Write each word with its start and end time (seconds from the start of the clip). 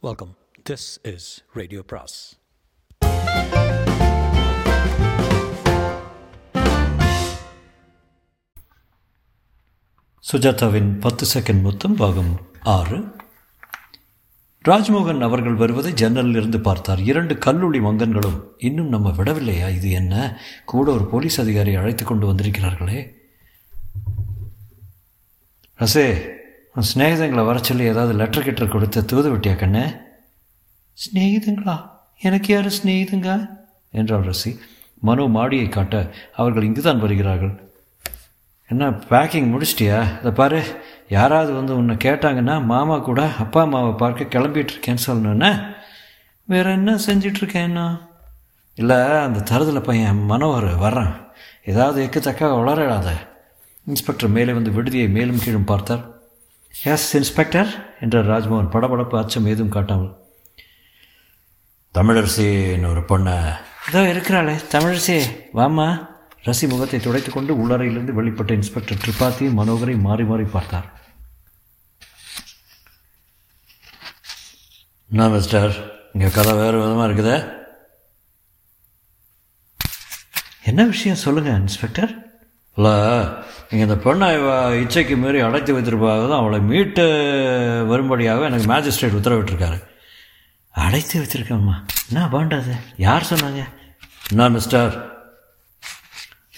Welcome 0.00 0.36
this 0.70 1.14
is 1.14 1.44
radio 1.52 1.82
பிராஸ் 1.82 2.38
சுஜாதாவின் 10.32 11.00
பத்து 11.00 11.26
செகண்ட் 11.34 11.62
மொத்தம் 11.62 11.94
பாகம் 11.94 12.40
ஆறு. 12.62 13.16
ராஜ்மோகன் 14.68 15.20
அவர்கள் 15.20 15.54
வருவதை 15.54 15.92
ஜன்னலில் 15.92 16.34
இருந்து 16.34 16.60
பார்த்தார். 16.60 17.00
இரண்டு 17.00 17.38
கல்லூரி 17.38 17.78
மங்கன்களும் 17.78 18.48
இன்னும் 18.58 18.88
நம்ம 18.88 19.10
விடவில்லையா? 19.10 19.74
இது 19.74 19.90
என்ன? 19.90 20.40
கூட 20.64 20.92
ஒரு 20.92 21.06
போலீஸ் 21.06 21.40
அதிகாரி 21.40 21.74
அழைத்து 21.74 22.04
கொண்டு 22.04 22.34
வந்திருக்கிறார்களே. 22.34 23.12
ரசே 25.74 26.36
உன் 26.78 26.86
சிநேகிதங்களை 26.94 27.44
வர 27.44 27.58
சொல்லி 27.58 27.84
ஏதாவது 27.84 28.12
லெட்டர் 28.12 28.44
கிட்டர் 28.46 28.68
கொடுத்து 28.68 29.04
தூது 29.04 29.36
விட்டியா 29.36 29.56
கண்ணே? 29.56 29.94
சிநேகிதங்களா? 30.98 31.90
எனக்கு 32.20 32.52
யார் 32.52 32.66
சிநேகிதங்க? 32.66 33.50
என்றாள் 33.90 34.26
ரசி. 34.26 34.58
மனோ 35.00 35.24
மாடியை 35.24 35.68
காட்ட 35.68 36.10
அவர்கள் 36.36 36.62
இங்குதான் 36.62 36.98
வருகிறார்கள். 36.98 37.72
என்ன 38.66 38.90
பேக்கிங் 38.90 39.48
முடிச்சிட்டியா? 39.52 40.18
இதை 40.18 40.30
பாரு 40.30 40.82
யாராவது 41.08 41.52
வந்து 41.52 41.76
உன்னை 41.76 41.96
கேட்டாங்கன்னா 41.96 42.64
மாமா 42.64 42.98
கூட 42.98 43.26
அப்பா 43.26 43.60
அம்மாவை 43.62 43.92
பார்க்க 43.92 44.38
கிளம்பிட்டு 44.38 44.68
இருக்கேன்னு 44.74 45.06
சொல்லணுன்னா 45.06 45.74
வேற 46.44 46.70
என்ன 46.70 46.94
செஞ்சிட்ருக்கேன்னா 46.94 48.00
இல்லை 48.74 48.96
அந்த 48.96 49.40
தருதல 49.50 49.82
பையன் 49.82 50.30
மனோகர் 50.30 50.68
வர்றான். 50.82 51.12
ஏதாவது 51.64 52.06
எக்குத்தக்கா 52.06 52.64
வளராத 52.64 53.10
இன்ஸ்பெக்டர் 53.86 54.30
மேலே 54.30 54.52
வந்து 54.52 54.70
விடுதியை 54.70 55.08
மேலும் 55.08 55.38
கீழும் 55.38 55.64
பார்த்தார். 55.64 56.17
எஸ் 56.74 57.06
இன்ஸ்பெக்டர் 57.18 57.70
என்றார் 58.00 58.28
ராஜ்மோகன் 58.32 58.72
படபடப்பு 58.74 59.16
அச்சம் 59.20 59.48
ஏதும் 59.52 59.74
காட்டாமல். 59.76 60.12
தமிழரசின்னு 61.94 62.90
ஒரு 62.92 63.02
பொண்ணை. 63.10 63.34
இதோ 63.88 64.00
இருக்கிறாளே 64.12 64.54
தமிழரசி. 64.74 65.16
வாமா 65.58 65.88
ரசி 66.46 66.66
முகத்தை 66.72 66.98
துடைத்து 67.00 67.30
கொண்டு 67.32 67.52
உள்ளறையிலிருந்து 67.62 68.16
வெளிப்பட்ட 68.18 68.52
இன்ஸ்பெக்டர் 68.58 69.00
திரிபாத்தியும் 69.04 69.58
மனோகரை 69.60 69.94
மாறி 70.06 70.24
மாறி 70.30 70.46
பார்த்தார். 70.54 70.88
என்ன 75.10 75.28
மிஸ்டர் 75.34 75.74
இங்கே 76.12 76.30
கதை 76.36 76.54
வேறு 76.60 76.78
விதமாக 76.82 77.08
இருக்குதே. 77.08 77.36
என்ன 80.70 80.82
விஷயம் 80.94 81.22
சொல்லுங்கள் 81.26 81.60
இன்ஸ்பெக்டர் 81.64 82.12
இல்லை 82.78 82.94
நீங்கள் 83.70 83.86
இந்த 83.88 83.96
பெண்ணை 83.96 84.32
இவ 84.34 84.74
இச்சைக்கு 84.74 85.16
மீறி 85.16 85.40
அடைத்து 85.40 85.72
வைத்திருப்பாக 85.72 86.28
தான் 86.28 86.38
அவளை 86.38 86.60
மீட்டு 86.60 87.04
வரும்படியாக 87.88 88.44
எனக்கு 88.44 88.72
மேஜிஸ்ட்ரேட் 88.72 89.18
உத்தரவிட்டிருக்காரு. 89.20 89.78
அடைத்து 90.70 91.22
வச்சிருக்கம்மா 91.22 91.74
என்ன 92.08 92.26
வேண்டாது 92.32 92.72
யார் 92.96 93.26
சொன்னாங்க? 93.30 93.62
என்ன 94.30 94.48
மிஸ்டர் 94.48 94.92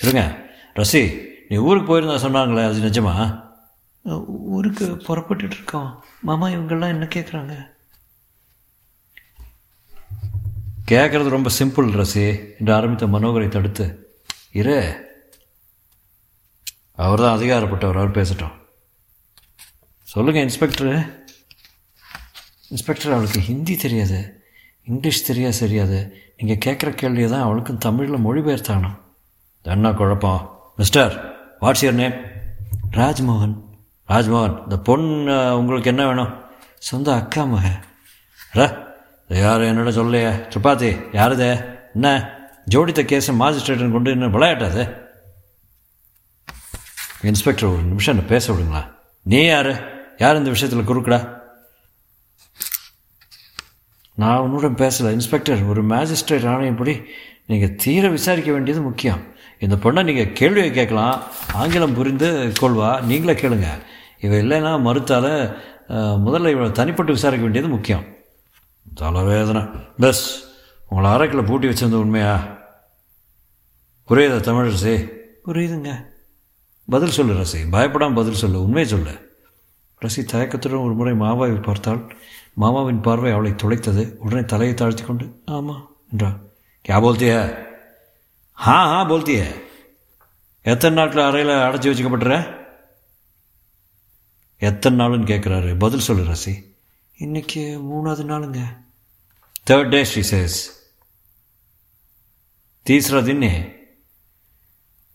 இருங்க. 0.00 0.36
ரசி 0.76 1.02
நீ 1.48 1.56
ஊருக்கு 1.56 1.88
போயிருந்தா 1.90 2.18
சொன்னாங்களே 2.26 2.64
அது 2.64 2.86
நிஜமா? 2.88 3.14
ஊருக்கு 4.28 4.86
புறப்பட்டுட்டு 5.08 5.56
இருக்கோம் 5.58 6.04
மாமா 6.20 6.48
இவங்கெல்லாம் 6.48 6.94
என்ன 6.94 7.08
கேட்குறாங்க 7.14 7.54
கேட்குறது 10.90 11.28
ரொம்ப 11.28 11.50
சிம்பிள் 11.58 11.88
ரசி. 12.02 12.26
என்று 12.58 12.74
ஆரம்பித்த 12.74 13.06
மனோகரை 13.06 13.48
தடுத்து. 13.48 13.86
இரு. 14.52 15.08
அவர் 17.04 17.20
தான் 17.20 17.38
அதிகாரப்பட்டவர் 17.38 18.00
அவர் 18.00 18.10
பேசட்டும். 18.10 18.54
சொல்லுங்கள் 20.02 20.46
இன்ஸ்பெக்டரு. 20.46 21.12
இன்ஸ்பெக்டர் 22.68 23.12
அவளுக்கு 23.12 23.40
ஹிந்தி 23.40 23.76
தெரியாது 23.76 24.44
இங்கிலீஷ் 24.84 25.26
தெரியாது 25.26 25.58
தெரியாது 25.58 25.98
நீங்கள் 26.36 26.60
கேட்குற 26.64 26.90
கேள்வியை 26.90 27.30
தான் 27.30 27.42
அவளுக்கும் 27.42 27.78
தமிழில் 27.78 28.24
மொழிபெயர்த்தானோ 28.26 28.90
என்ன 29.62 29.92
குழப்பம். 29.92 30.72
Mister 30.76 31.14
what's 31.60 31.82
your 31.82 32.00
name? 32.02 32.14
Rajmohan. 32.90 33.56
Rajmohan 34.08 34.62
இந்த 34.62 34.78
பொண்ணு 34.78 35.58
உங்களுக்கு 35.58 35.88
என்ன 35.88 36.06
வேணும்? 36.06 36.32
சொந்த 36.78 37.14
அக்கா 37.14 37.44
மக. 37.44 37.66
ர 38.54 38.88
யார் 39.28 39.60
என்னோட 39.60 39.90
சொல்லையே 39.90 40.28
துப்பாத்தி 40.28 40.90
யாருதே 41.18 41.50
என்ன? 41.92 42.08
ஜோடித்த 42.70 43.02
கேஸை 43.10 43.34
மாஜிஸ்ட்ரேட்டுன்னு 43.42 43.92
கொண்டு 43.92 44.10
இன்னும் 44.10 44.32
விளையாட்டாது? 44.32 44.99
இன்ஸ்பெக்டர் 47.22 47.68
ஒரு 47.68 47.82
நிமிஷம் 47.82 48.16
என்ன 48.16 48.28
பேச 48.28 48.52
விடுங்களா? 48.52 48.94
நீ 49.22 49.44
யார்? 49.44 49.98
யார் 50.18 50.36
இந்த 50.36 50.50
விஷயத்தில் 50.50 50.88
குறுக்கடா? 50.88 51.38
நான் 54.14 54.38
உன்னுடன் 54.38 54.74
பேசலை. 54.74 55.10
இன்ஸ்பெக்டர் 55.10 55.62
ஒரு 55.62 55.84
மேஜிஸ்ட்ரேட் 55.84 56.46
ஆணையப்படி 56.52 57.04
நீங்கள் 57.46 57.74
தீர 57.74 58.08
விசாரிக்க 58.08 58.52
வேண்டியது 58.52 58.82
முக்கியம். 58.82 59.20
இந்த 59.58 59.74
பொண்ணை 59.74 60.04
நீங்கள் 60.04 60.32
கேள்வியை 60.32 60.70
கேட்கலாம். 60.70 61.22
ஆங்கிலம் 61.52 61.94
புரிந்து 61.94 62.52
கொள்வா. 62.60 63.02
நீங்களே 63.02 63.40
கேளுங்க. 63.40 63.66
இவ 64.20 64.34
இல்லைன்னா 64.34 64.72
மறுத்தால 64.72 65.56
முதல்ல 66.26 66.50
இவளை 66.50 66.70
தனிப்பட்டு 66.70 67.12
விசாரிக்க 67.12 67.42
வேண்டியது 67.42 67.70
முக்கியம். 67.72 68.04
தலைவேதனை. 69.00 69.70
பஸ் 69.98 70.44
உங்களை 70.88 71.10
அரைக்கில் 71.10 71.46
பூட்டி 71.46 71.68
வச்சிருந்த 71.68 72.00
உண்மையா? 72.04 72.34
புரியுதா 74.08 74.38
தமிழரசி? 74.40 75.08
புரியுதுங்க. 75.46 76.09
பதில் 76.92 77.16
சொல்லு 77.16 77.34
ரசி. 77.40 77.60
பயப்படாமல் 77.74 78.18
பதில் 78.20 78.40
சொல்லு. 78.42 78.58
உண்மை 78.66 78.84
சொல்லு. 78.92 79.14
ரசி 80.04 80.22
தயக்கத்துடன் 80.32 80.84
ஒரு 80.86 80.94
முறை 81.00 81.14
மாமாவை 81.22 81.56
பார்த்தாள் 81.68 82.00
மாமாவின் 82.62 83.00
பார்வை 83.06 83.30
அவளை 83.32 83.50
துளைத்தது. 83.62 84.04
உடனே 84.24 84.44
தலையை 84.52 84.74
தாழ்த்தி 84.76 85.02
கொண்டு 85.02 85.26
ஆமாம் 85.56 85.82
என்றா. 86.12 86.30
கே 86.86 86.94
போல்த்திய 87.04 87.34
ஹா 88.64 88.78
ஹா 88.92 88.98
போல்த்திய 89.10 89.42
எத்தனை 90.72 90.96
நாட்டில் 90.98 91.26
அறையில் 91.28 91.52
அடைச்சி 91.66 91.88
வச்சுக்கப்படுற 91.90 92.34
எத்தனை 94.68 94.96
நாளுன்னு 95.00 95.30
கேட்குறாரு 95.32 95.78
பதில் 95.78 96.06
சொல்லு 96.08 96.24
ரசி. 96.32 96.54
இன்றைக்கி 97.18 97.62
மூணாவது 97.90 98.24
நாளுங்க. 98.32 98.60
தேர்ட் 99.70 99.92
டே 99.94 100.00
ஷீ 100.12 100.22
சேஸ் 100.32 100.58
தீசரா 102.86 103.22
தின்னே 103.28 103.52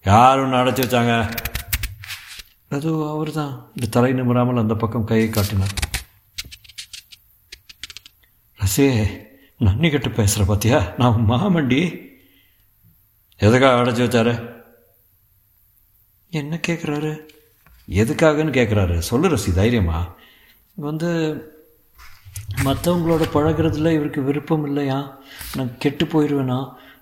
யார் 0.03 0.39
ஒன்று 0.39 0.57
அடைச்சி 0.57 0.83
வச்சாங்க? 0.85 1.13
அது 2.75 2.89
அவர் 3.09 3.31
தான் 3.39 3.53
இந்த 3.75 3.87
தலை 3.95 4.11
நிமிராமல் 4.13 4.63
அந்த 4.63 4.75
பக்கம் 4.83 5.09
கையை 5.11 5.27
காட்டினார். 5.29 5.75
ரசே 8.59 8.87
நன்னி 9.65 9.89
கட்டு 9.91 10.09
பேசுகிற 10.11 10.45
பார்த்தியா 10.47 10.79
நான் 10.97 11.25
மாமண்டி. 11.29 11.81
எதுக்காக 13.39 13.79
அடைச்சி 13.81 14.03
வச்சாரு? 14.03 14.33
என்ன 16.39 16.59
கேட்குறாரு 16.67 17.11
எதுக்காகன்னு 18.01 18.55
கேட்குறாரு 18.57 18.95
சொல்லு 19.09 19.27
ரசி 19.33 19.51
தைரியமா. 19.53 19.99
வந்து 20.87 21.09
மற்றவங்களோட 22.63 23.23
பழகிறதுல 23.35 23.93
இவருக்கு 23.97 24.21
விருப்பம் 24.21 24.65
இல்லையா? 24.65 24.97
நான் 25.55 25.77
கெட்டு 25.77 26.05
போயிடுவேனா 26.05 26.59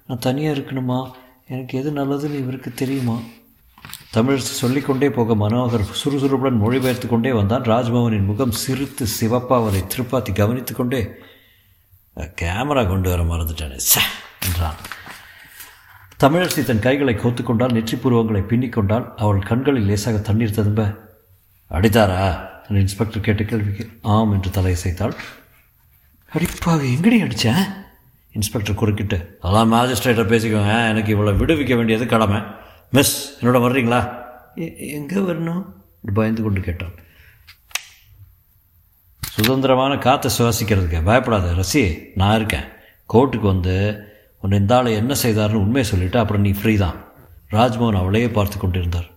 நான் 0.08 0.24
தனியாக 0.26 0.58
இருக்கணுமா? 0.58 1.00
எனக்கு 1.48 1.74
எது 1.80 1.92
நல்லதுன்னு 1.92 2.42
இவருக்கு 2.44 2.72
தெரியுமா? 2.74 3.18
தமிழ் 4.16 4.42
சொல்லிக்கொண்டே 4.62 5.08
போக 5.10 5.36
மனோகர் 5.36 5.84
சுறுசுறுப்புடன் 6.00 6.60
மொழிபெயர்த்து 6.64 7.08
கொண்டே 7.08 7.32
வந்தான். 7.38 7.64
ராஜ்பவனின் 7.72 8.28
முகம் 8.32 8.54
சிரித்து 8.64 9.06
சிவப்பாவதை 9.20 9.82
திருப்பாத்தி 9.94 10.32
கவனித்து 10.40 10.74
கொண்டே 10.74 11.00
கேமரா 12.42 12.84
கொண்டு 12.90 13.10
வர 13.10 13.22
மறந்துட்டானே. 13.30 13.78
ச 13.92 14.02
என்றான். 14.48 14.80
தமிழரசி 16.24 16.64
தன் 16.64 16.84
கைகளை 16.86 17.14
கோத்துக்கொண்டால் 17.16 17.76
நெற்றி 17.78 17.98
புருவங்களை 18.04 18.42
பின்னிக்கொண்டால் 18.52 19.08
அவள் 19.24 19.48
கண்களில் 19.50 19.88
லேசாக 19.90 20.20
தண்ணீர் 20.28 20.58
ததும்ப 20.58 20.82
அடித்தாரா? 21.72 22.24
என்று 22.66 22.82
இன்ஸ்பெக்டர் 22.86 23.26
கேட்ட 23.28 23.44
கேள்விக்கு 23.44 23.86
ஆம் 24.16 24.34
என்று 24.36 24.52
தலையசைத்தாள். 24.58 25.16
அடிப்பாக 26.32 26.84
எங்கடி 26.96 27.18
அடித்தேன் 27.26 27.64
இன்ஸ்பெக்டர் 28.36 28.80
குறுக்கிட்டு 28.82 29.18
அதான் 29.48 29.74
மேஜிஸ்ட்ரேட்டை 29.74 30.26
பேசிக்கோங்க 30.34 30.76
எனக்கு 30.92 31.12
இவ்வளோ 31.16 31.34
விடுவிக்க 31.42 31.74
வேண்டியது 31.80 32.06
கடமை. 32.14 32.42
மிஸ் 32.96 33.16
என்னோட 33.40 33.60
வர்றீங்களா? 33.66 34.00
எங்கே 34.98 35.20
வரணும்? 35.28 35.64
பயந்து 36.18 36.42
கொண்டு 36.46 36.62
கேட்டான். 36.68 36.96
சுதந்திரமான 39.36 39.94
காற்றை 40.06 40.30
சுவாசிக்கிறதுக்கு 40.36 41.00
பயப்படாத 41.08 41.54
ரசி 41.60 41.84
நான் 42.20 42.36
இருக்கேன். 42.40 42.68
கோர்ட்டுக்கு 43.14 43.48
வந்து 43.54 43.76
உன்னை 44.44 44.58
இந்த 44.62 44.76
ஆளை 44.78 44.92
என்ன 45.02 45.14
செய்தார்னு 45.24 45.64
உண்மையை 45.66 45.86
சொல்லிவிட்டு 45.92 46.20
அப்புறம் 46.22 46.46
நீ 46.46 46.52
ஃப்ரீ 46.60 46.74
தான். 46.84 46.98
ராஜ்மோகன் 47.56 48.02
அவளையே 48.02 48.30
பார்த்து 48.38 48.58
கொண்டிருந்தார். 48.58 49.08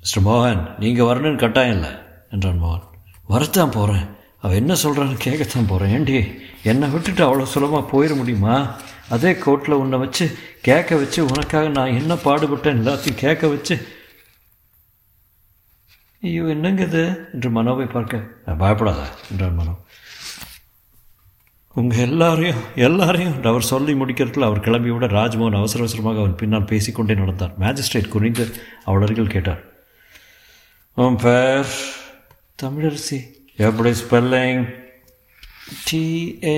மிஸ்டர் 0.00 0.26
மோகன் 0.28 0.62
நீங்கள் 0.82 1.08
வரணும்னு 1.10 1.42
கட்டாயம் 1.44 1.76
இல்லை 1.76 1.92
என்றான் 2.34 2.62
மோகன். 2.64 2.88
வரத்தான் 3.32 3.74
போகிறேன் 3.76 4.06
அவள் 4.42 4.60
என்ன 4.62 4.72
சொல்கிறான்னு 4.82 5.24
கேட்கத்தான் 5.26 5.70
போகிறேன் 5.70 5.92
ஏண்டி 5.98 6.16
என்னை 6.70 6.88
விட்டுட்டு 6.94 7.22
அவ்வளோ 7.26 7.46
சுலபமாக 7.52 7.90
போயிட 7.92 8.12
முடியுமா? 8.20 8.56
அதே 9.08 9.32
கோர்ட்டில் 9.32 9.80
உன்னை 9.82 9.98
வச்சு 9.98 10.38
கேட்க 10.62 10.96
வச்சு 10.96 11.26
உனக்காக 11.26 11.68
நான் 11.68 11.96
என்ன 12.00 12.14
பாடுபட்டேன் 12.14 12.80
எல்லாத்தையும் 12.82 13.22
கேட்க 13.24 13.48
வச்சு. 13.48 13.86
ஐயோ 16.22 16.42
என்னங்கிறது 16.42 17.32
என்று 17.32 17.50
மனோவை 17.50 17.90
பார்க்க. 17.90 18.30
நான் 18.46 18.56
பயப்படாத 18.56 19.08
என்றார் 19.30 19.52
மனோ. 19.52 19.76
உங்கள் 21.72 21.98
எல்லாரையும் 21.98 22.60
எல்லாரையும் 22.74 23.44
அவர் 23.44 23.62
சொல்லி 23.62 23.92
முடிக்கிறதுக்குள்ள 23.92 24.44
அவர் 24.44 24.60
கிளம்பி 24.60 24.90
விட 24.90 25.06
ராஜ்மோகன் 25.06 25.60
அவசர 25.60 25.78
அவசரமாக 25.78 26.18
அவன் 26.18 26.36
பின்னால் 26.36 26.64
பேசிக்கொண்டே 26.64 27.14
நடந்தார். 27.14 27.54
மேஜிஸ்ட்ரேட் 27.58 28.08
குனிந்து 28.08 28.54
அவள் 28.84 29.02
அருகில் 29.02 29.26
கேட்டார். 29.26 29.64
உன் 30.94 31.16
பேர்? 31.16 31.66
தமிழரசி. 32.62 33.18
எப்படி 33.56 33.90
ஸ்பெல்லிங் 33.90 34.83
டிஏ 35.86 36.56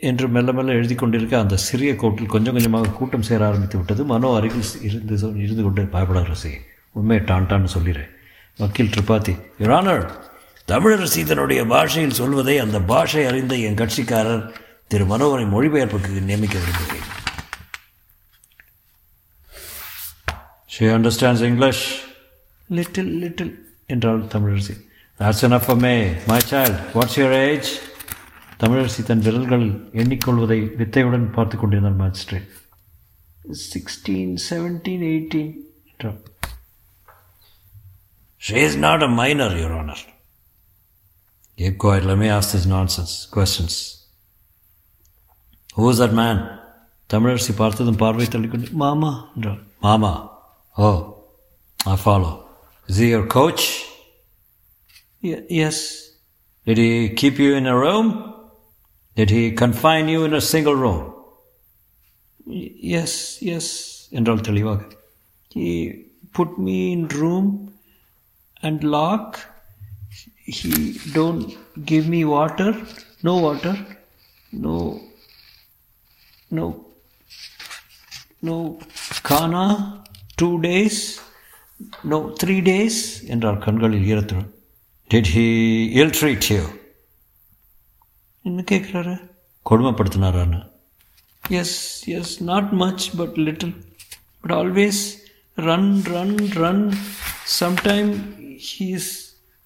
என்று 0.00 0.28
மெல்ல 0.28 0.52
மெல்ல 0.52 0.72
எழுதி 0.72 0.94
கொண்டிருக்க 0.94 1.38
அந்த 1.38 1.56
சிறிய 1.56 1.96
கோட்டில் 2.02 2.32
கொஞ்சம் 2.34 2.52
கொஞ்சமாக 2.52 2.92
கூட்டம் 2.98 3.26
சேர 3.28 3.46
ஆரம்பித்து 3.46 3.76
விட்டது. 3.78 4.04
மனோ 4.04 4.28
அருகில் 4.36 4.68
இருந்து 4.88 5.16
இருந்து 5.44 5.62
கொண்டு 5.62 5.82
பயப்படாரசி 5.94 6.52
உண்மையை 6.92 7.24
டான்டான்னு 7.26 7.72
சொல்லிடுறேன் 7.76 8.12
வக்கீல் 8.58 8.92
திரிபாதி 8.96 9.34
யுரானர் 9.60 10.04
தமிழரசி 10.68 11.22
தன்னுடைய 11.24 11.64
பாஷையில் 11.64 12.18
சொல்வதை 12.20 12.58
அந்த 12.58 12.80
பாஷை 12.80 13.24
அறிந்த 13.30 13.54
என் 13.56 13.80
கட்சிக்காரர் 13.80 14.44
திரு 14.86 15.04
மனோவரை 15.04 15.44
மொழிபெயர்ப்புக்கு 15.54 16.22
நியமிக்க 16.30 16.56
விரும்புகிறேன். 16.58 17.08
She 20.66 20.84
understands 20.84 21.44
English 21.50 21.84
little 22.68 23.12
little 23.24 23.54
என்றாள் 23.86 24.22
Tamilarasi. 24.34 24.76
That's 25.20 25.42
enough 25.42 25.66
for 25.66 25.76
me. 25.76 25.96
My 26.26 26.40
child, 26.50 26.76
what's 26.94 27.16
your 27.16 27.32
age? 27.32 27.68
Tamilarasi 28.60 29.02
தன் 29.02 29.24
விரல்களில் 29.26 29.72
எண்ணிக்கொள்வதை 30.02 30.58
வித்தையுடன் 30.80 31.26
பார்த்து 31.36 31.56
கொண்டிருந்தார் 31.58 31.98
மேஜிஸ்ட்ரேட் 32.02 32.50
சிக்ஸ்டீன் 33.72 34.34
செவன்டீன் 34.48 35.04
எயிட்டீன் 35.12 35.52
என்றார் 35.92 36.20
She 38.42 38.56
is 38.58 38.76
not 38.76 39.02
a 39.02 39.08
minor, 39.08 39.56
Your 39.56 39.70
Honor. 39.72 40.00
Keep 41.58 41.78
quiet. 41.78 42.04
Let 42.04 42.18
me 42.18 42.28
ask 42.28 42.48
this 42.52 42.66
nonsense 42.66 43.26
questions. 43.26 43.74
Who 45.76 45.88
is 45.92 45.98
that 45.98 46.12
man? 46.14 46.38
Tamilarasi 47.10 47.52
பார்த்ததும் 47.62 47.98
பார்வை 48.02 48.26
தள்ளிக்கொண்டு 48.34 48.76
மாமா 48.82 49.10
என்றார் 49.36 49.62
மாமா 49.86 50.12
ஓ 50.76 50.90
I 51.86 51.96
follow. 52.06 52.32
Is 52.88 52.96
he 52.96 53.08
your 53.08 53.26
coach? 53.38 53.62
yes. 55.62 55.76
Did 56.66 56.78
he 56.78 56.90
keep 57.20 57.38
you 57.38 57.50
in 57.54 57.66
a 57.66 57.76
room? 57.76 58.06
Did 59.17 59.29
he 59.29 59.43
confine 59.63 60.07
you 60.07 60.23
in 60.23 60.33
a 60.33 60.43
single 60.53 60.77
room? 60.83 61.01
Yes, 62.95 63.13
yes. 63.49 63.65
என்றால் 64.19 64.45
தெளிவாக 64.49 64.81
He 65.55 65.69
put 66.37 66.49
me 66.65 66.77
in 66.93 67.01
room 67.21 67.47
and 68.67 68.83
lock. 68.95 69.27
He 70.57 70.71
don't 71.17 71.45
give 71.91 72.05
me 72.13 72.21
water. 72.37 72.69
No 73.27 73.33
water. 73.45 73.75
No. 74.65 74.75
No. 76.57 76.67
No. 78.41 78.57
Kana. 79.29 79.65
Two 80.37 80.53
days. 80.61 80.97
No. 82.11 82.19
Three 82.41 82.61
days. 82.71 82.97
என்றார் 83.33 83.63
கண்களில் 83.65 84.07
ஈரத்துடன் 84.11 84.49
Did 85.09 85.27
he 85.35 85.47
ill 85.99 86.11
treat 86.19 86.45
you? 86.53 86.63
என்ன 88.48 88.64
கேட்குறாரு 88.70 89.14
கொடுமைப்படுத்தினாரான்னு. 89.70 90.60
Yes 91.48 92.08
yes 92.16 92.42
not 92.42 92.70
much 92.82 93.04
but 93.16 93.36
little 93.46 93.74
but 94.40 94.54
always 94.58 95.02
run 95.54 96.02
run 96.02 96.36
run 96.62 96.84
sometime 97.60 98.12
he 98.66 98.88
is 98.98 99.12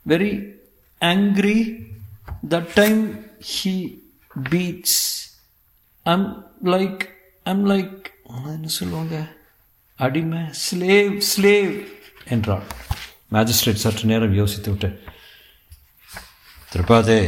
very 0.08 0.32
angry 1.00 1.58
that 2.48 2.70
time 2.74 3.00
he 3.50 3.74
beats 4.50 5.00
I'm 6.02 6.28
like 6.64 7.00
I'm 7.44 7.66
like 7.70 8.04
என்ன 8.46 8.66
சொல்லுவாங்க? 8.66 9.36
அடிமை 9.96 10.42
slave 10.64 11.22
slave 11.36 11.86
என்றாள். 12.28 12.66
Magistrate 13.32 13.84
சற்று 13.84 14.04
நேரம் 14.04 14.34
யோசித்து 14.34 14.70
விட்டு 14.70 14.90
திரிபாதே 16.72 17.20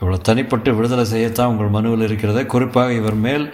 இவ்வளோ 0.00 0.18
தனிப்பட்டு 0.28 0.70
விடுதலை 0.78 1.04
செய்யத்தான் 1.14 1.50
உங்கள் 1.52 1.74
மனுவில் 1.76 2.06
இருக்கிறத. 2.08 2.40
குறிப்பாக 2.52 2.98
இவர் 3.00 3.18
மேல் 3.26 3.46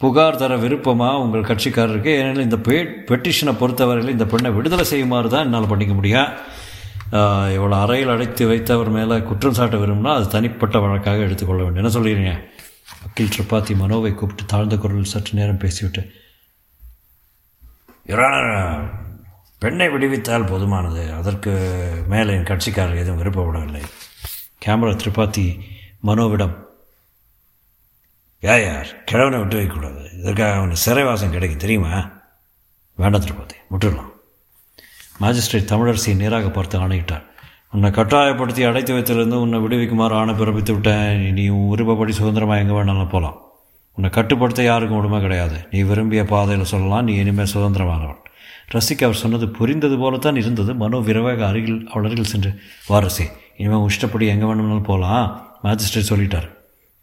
புகார் 0.00 0.40
தர 0.40 0.52
விருப்பமாக 0.62 1.20
உங்கள் 1.24 1.48
கட்சிக்காரருக்கு? 1.50 2.10
ஏனெனில் 2.20 2.46
இந்த 2.46 2.58
பே 2.66 2.76
பெட்டிஷனை 3.10 3.52
பொறுத்தவரையில் 3.60 4.14
இந்த 4.14 4.26
பெண்ணை 4.32 4.50
விடுதலை 4.56 4.84
செய்யுமாறு 4.92 5.28
தான் 5.34 5.46
என்னால் 5.46 5.70
பண்ணிக்க 5.72 5.94
முடியும் 5.98 6.30
இவ்வளோ 7.56 7.76
அறையில் 7.84 8.12
அடைத்து 8.14 8.44
வைத்தவர் 8.50 8.90
மேலே 8.96 9.16
குற்றம் 9.28 9.56
சாட்ட 9.58 9.76
விரும்பினா 9.82 10.12
அது 10.18 10.26
தனிப்பட்ட 10.34 10.76
வழக்காக 10.84 11.24
எடுத்துக்கொள்ள 11.26 11.60
வேண்டும். 11.64 11.82
என்ன 11.82 11.92
சொல்கிறீங்க 11.96 12.32
வக்கீல் 13.02 13.32
திரிபாதி 13.34 13.74
மனோவை 13.82 14.10
கூப்பிட்டு 14.14 14.44
தாழ்ந்த 14.52 14.76
குரலில் 14.82 15.12
சற்று 15.12 15.38
நேரம் 15.38 15.62
பேசிவிட்டு 15.64 16.02
யுரானர் 18.12 18.50
பெண்ணை 19.62 19.86
விடுவித்தால் 19.92 20.48
போதுமானது. 20.50 21.04
அதற்கு 21.20 21.52
மேலே 22.12 22.34
என் 22.38 22.50
கட்சிக்காரர் 22.50 23.00
எதுவும் 23.02 23.20
விருப்பப்படவில்லை. 23.22 23.84
கேமரா 24.64 24.92
திரிபாதி 25.02 25.46
மனோவிடம் 26.08 26.54
யா 28.42 28.54
யார் 28.62 28.90
கிழவனை 29.10 29.38
விட்டு 29.40 29.56
வைக்கக்கூடாது 29.58 30.02
இதற்காக 30.18 30.56
அவனுக்கு 30.58 30.84
சிறைவாசம் 30.84 31.32
கிடைக்கும் 31.34 31.62
தெரியுமா? 31.62 31.92
வேண்டாம் 32.98 33.24
திருப்பதி 33.24 33.56
விட்டுடலாம். 33.72 34.10
மாஜிஸ்ட்ரேட் 35.22 35.70
தமிழரசியை 35.70 36.14
நேராக 36.22 36.48
பார்த்து 36.56 36.76
ஆணையிட்டார். 36.78 37.24
உன்னை 37.74 37.88
கட்டாயப்படுத்தி 37.90 38.62
அடைத்து 38.68 38.92
வைத்திருந்து 38.96 39.36
உன்னை 39.44 39.58
விடுவிக்குமாறு 39.64 40.14
ஆணை 40.20 40.34
பிறப்பித்து 40.34 40.72
விட்டேன். 40.74 41.24
நீ 41.38 41.44
உருவப்படி 41.48 41.72
விருப்பப்படி 41.72 42.12
சுதந்திரமாக 42.18 42.62
எங்கே 42.62 42.74
வேணாலும் 42.76 43.12
போகலாம் 43.14 43.38
உன்னை 43.98 44.10
கட்டுப்படுத்த 44.10 44.62
யாருக்கும் 44.62 44.98
உடமை 45.00 45.18
கிடையாது. 45.20 45.58
நீ 45.70 45.80
விரும்பிய 45.82 46.22
பாதையில் 46.32 46.70
சொல்லலாம். 46.72 47.04
நீ 47.08 47.12
இனிமேல் 47.22 47.52
சுதந்திரமானவன். 47.54 48.20
ரசிக்கு 48.74 49.04
அவர் 49.08 49.22
சொன்னது 49.22 49.48
புரிந்தது 49.58 49.96
போலத்தான் 50.02 50.40
இருந்தது. 50.42 50.74
மனோ 50.82 50.98
விரவாக 51.08 51.46
அருகில் 51.46 51.80
அவள் 51.90 52.06
அருகில் 52.08 52.32
சென்று 52.32 52.52
வாரசி 52.90 53.26
இனிமேல் 53.56 53.88
இஷ்டப்படி 53.92 54.26
எங்கே 54.34 54.46
வேணும்னாலும் 54.50 54.88
போகலாம் 54.90 55.28
மாஜிஸ்ட்ரேட் 55.66 56.10
சொல்லிட்டார். 56.12 56.48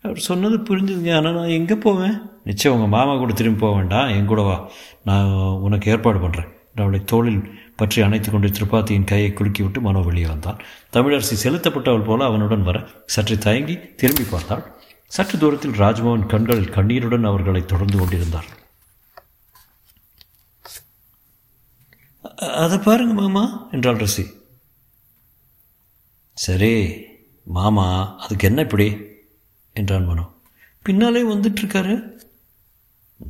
அவர் 0.03 0.27
சொன்னது 0.29 0.55
புரிஞ்சுதுங்க. 0.67 1.11
ஆனால் 1.19 1.37
நான் 1.39 1.55
எங்கே 1.59 1.75
போவேன்? 1.85 2.15
நிச்சயம் 2.49 2.75
உங்கள் 2.75 2.93
மாமா 2.95 3.13
கூட 3.19 3.33
திரும்பி 3.39 3.59
போக 3.61 3.73
வேண்டாம். 3.79 4.09
என் 4.15 4.31
கூட 4.31 4.41
வா. 4.47 4.57
நான் 5.09 5.29
உனக்கு 5.67 5.91
ஏற்பாடு 5.93 6.19
பண்ணுறேன் 6.23 6.49
அவளை 6.83 6.99
தோளில் 7.11 7.41
பற்றி 7.79 7.99
அணைத்து 8.05 8.29
கொண்டு 8.31 8.49
திரிபாத்தியின் 8.55 9.07
கையை 9.11 9.29
குலுக்கி 9.33 9.61
விட்டு 9.63 9.79
மனோ 9.85 10.01
வெளியே 10.07 10.27
வந்தான். 10.31 10.59
தமிழரசி 10.95 11.35
செலுத்தப்பட்டவள் 11.43 12.07
போல 12.07 12.25
அவனுடன் 12.29 12.67
வர 12.69 12.77
சற்று 13.15 13.35
தயங்கி 13.45 13.75
திரும்பி 14.01 14.25
பார்த்தாள். 14.31 14.63
சற்று 15.11 15.35
தூரத்தில் 15.43 15.77
ராஜ்மோகன் 15.83 16.29
கண்களில் 16.33 16.73
கண்ணீருடன் 16.75 17.29
அவர்களை 17.31 17.61
தொடர்ந்து 17.71 17.97
கொண்டிருந்தார். 18.01 18.49
அதை 22.63 22.77
பாருங்க 22.87 23.15
மாமா 23.21 23.45
என்றாள் 23.75 24.01
ரசி 24.03 24.25
சரி. 26.37 26.73
மாமா 27.43 28.17
அதுக்கு 28.19 28.47
என்ன 28.47 28.61
இப்படி? 28.61 28.97
என்றான் 29.73 30.05
மனோ. 30.05 30.33
பின்னாலே 30.81 31.21
வந்துட்டு 31.23 31.61
இருக்காரு 31.61 32.17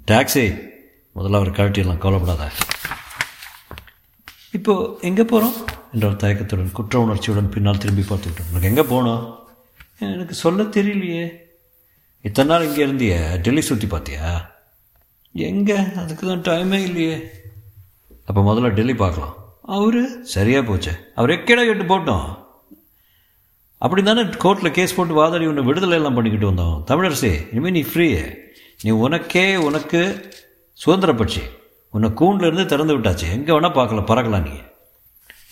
டாக்ஸி 0.07 0.61
முதல்ல 1.15 1.35
அவர் 1.35 1.49
கழட்டிடலாம் 1.49 1.97
கவலைப்படாத. 1.97 2.51
இப்போ 4.51 4.97
எங்கே 5.01 5.23
போகிறோம் 5.23 5.55
என்றார் 5.93 6.15
தயக்கத்துடன் 6.15 6.71
குற்ற 6.71 6.99
உணர்ச்சியுடன் 6.99 7.49
பின்னால் 7.49 7.77
திரும்பி 7.77 8.01
பார்த்து 8.01 8.29
விட்டோம் 8.29 8.49
உனக்கு 8.49 8.67
எங்கே 8.67 8.83
போகணும் 8.83 9.41
எனக்கு 9.99 10.33
சொல்ல 10.33 10.63
தெரியலையே. 10.63 11.33
இத்தனை 12.21 12.55
நாள் 12.55 12.65
இங்கே 12.67 12.85
இருந்தியே 12.85 13.41
டெல்லி 13.41 13.61
சுற்றி 13.61 13.87
பார்த்தியா? 13.87 14.41
எங்கே? 15.31 15.77
அதுக்கு 15.95 16.27
தான் 16.27 16.41
டைமே 16.41 16.83
இல்லையே. 16.83 17.31
அப்போ 18.25 18.53
முதல்ல 18.53 18.73
டெல்லி 18.73 18.93
பார்க்கலாம். 18.93 19.35
அவரு? 19.61 20.21
சரியாக 20.23 20.67
போச்சு. 20.67 21.13
அவர் 21.15 21.29
எக்கேடா 21.29 21.65
கேட்டு 21.65 21.83
போட்டோம். 21.83 22.42
அப்படி 23.83 24.03
தானே 24.03 24.21
கோர்ட்டில் 24.21 24.71
கேஸ் 24.71 24.95
போட்டு 24.95 25.13
வாதாடி 25.13 25.45
உன்னை 25.45 25.63
விடுதலை 25.63 25.95
எல்லாம் 25.95 26.13
பண்ணிக்கிட்டு 26.13 26.51
வந்தோம். 26.51 26.83
தமிழரசி 26.87 27.47
இனிமேல் 27.51 27.71
நீ 27.71 27.81
ஃப்ரீ 27.81 28.21
நீ 28.81 28.89
உனக்கே 28.89 29.55
உனக்கு 29.55 30.29
சுதந்திர 30.73 31.13
பட்சி. 31.13 31.41
உன்னை 31.89 32.09
கூண்டிலிருந்து 32.09 32.65
திறந்து 32.65 32.99
விட்டாச்சு. 32.99 33.31
எங்கே 33.31 33.53
வேணால் 33.53 33.73
பார்க்கலாம் 33.73 34.05
பறக்கலாம் 34.05 34.49
நீ. 34.49 34.53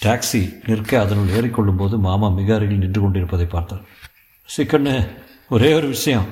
டாக்ஸி 0.05 0.53
நிற்க 0.65 0.99
அதனுள் 0.99 1.27
ஏறிக்கொள்ளும் 1.27 1.77
போது 1.77 1.97
மாமா 1.97 2.27
மிக 2.27 2.55
அருகில் 2.55 2.77
நின்று 2.77 3.01
கொண்டிருப்பதை 3.01 3.45
பார்த்தார். 3.45 3.81
சிக்கன்னு 4.57 5.07
ஒரே 5.49 5.73
ஒரு 5.73 5.87
விஷயம். 5.87 6.25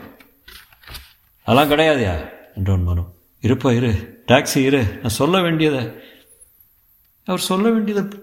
அதெல்லாம் 1.43 1.77
கிடையாதுயா? 1.77 2.29
என்றான் 2.55 2.83
மனு. 2.83 3.03
இருப்பா 3.41 3.75
இரு. 3.75 4.23
டாக்ஸி 4.27 4.57
இரு. 4.57 4.83
நான் 4.83 5.17
சொல்ல 5.21 5.41
வேண்டியதை. 5.41 5.91
அவர் 7.25 7.39
சொல்ல 7.39 7.69
வேண்டியதை 7.69 8.19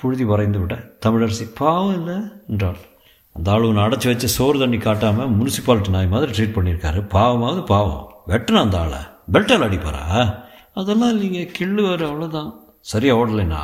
புழுதி 0.00 0.24
வரைந்து 0.24 0.58
விட 0.58 0.74
தமிழரசி 1.06 1.44
பாவம் 1.54 1.94
இல்லை 1.94 2.30
என்றாள் 2.48 2.76
அந்த 3.32 3.50
ஆள் 3.50 3.62
ஒன்று 3.62 3.80
அடைச்சி 3.80 4.06
வச்சு 4.06 4.28
சோறு 4.28 4.58
தண்ணி 4.58 4.76
காட்டாமல் 4.76 5.30
முனிசிபாலிட்டி 5.30 5.88
நாய் 5.88 6.06
மாதிரி 6.06 6.30
ட்ரீட் 6.32 6.56
பண்ணியிருக்காரு. 6.56 7.00
பாவமாவது 7.06 7.64
பாவம். 7.64 8.22
வெட்டணும் 8.28 8.60
அந்த 8.60 8.78
ஆளை. 8.78 8.98
பெல்ட்டால் 9.32 9.66
அடிப்பாரா? 9.66 10.34
அதெல்லாம் 10.74 11.12
இல்லைங்க. 11.12 11.48
கிள்ளுவார் 11.58 12.04
அவ்வளோதான் 12.08 12.52
சரியாக 12.80 13.26
ஓடலைண்ணா? 13.26 13.60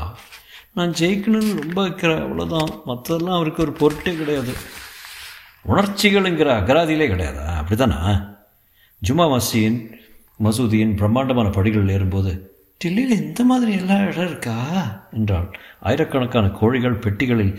நான் 0.75 0.91
ஜெயிக்கணும்னு 0.91 1.61
ரொம்ப 1.61 1.83
வைக்கிறேன். 1.83 2.23
அவ்வளோதான் 2.23 2.71
மற்றதெல்லாம் 2.87 3.35
அவருக்கு 3.35 3.63
ஒரு 3.63 3.73
பொருட்டே 3.73 4.15
கிடையாது. 4.15 4.53
உணர்ச்சிகள்ங்கிற 5.69 6.51
அகராதியிலே 6.61 7.09
கிடையாதா? 7.09 7.45
அப்படி 7.45 7.77
தானா 7.77 8.15
ஜுமா 9.09 9.27
மசியின் 9.27 9.87
மசூதியின் 10.45 10.97
பிரம்மாண்டமான 10.97 11.49
படிகளில் 11.49 11.89
ஏறும்போது 11.89 12.33
டில்லியில் 12.83 13.23
இந்த 13.23 13.45
மாதிரி 13.45 13.73
எல்லா 13.73 13.97
இடம் 13.97 14.27
இருக்கா? 14.27 14.59
என்றாள். 15.13 15.59
ஆயிரக்கணக்கான 15.81 16.49
கோழிகள் 16.49 16.99
பெட்டிகளில் 16.99 17.59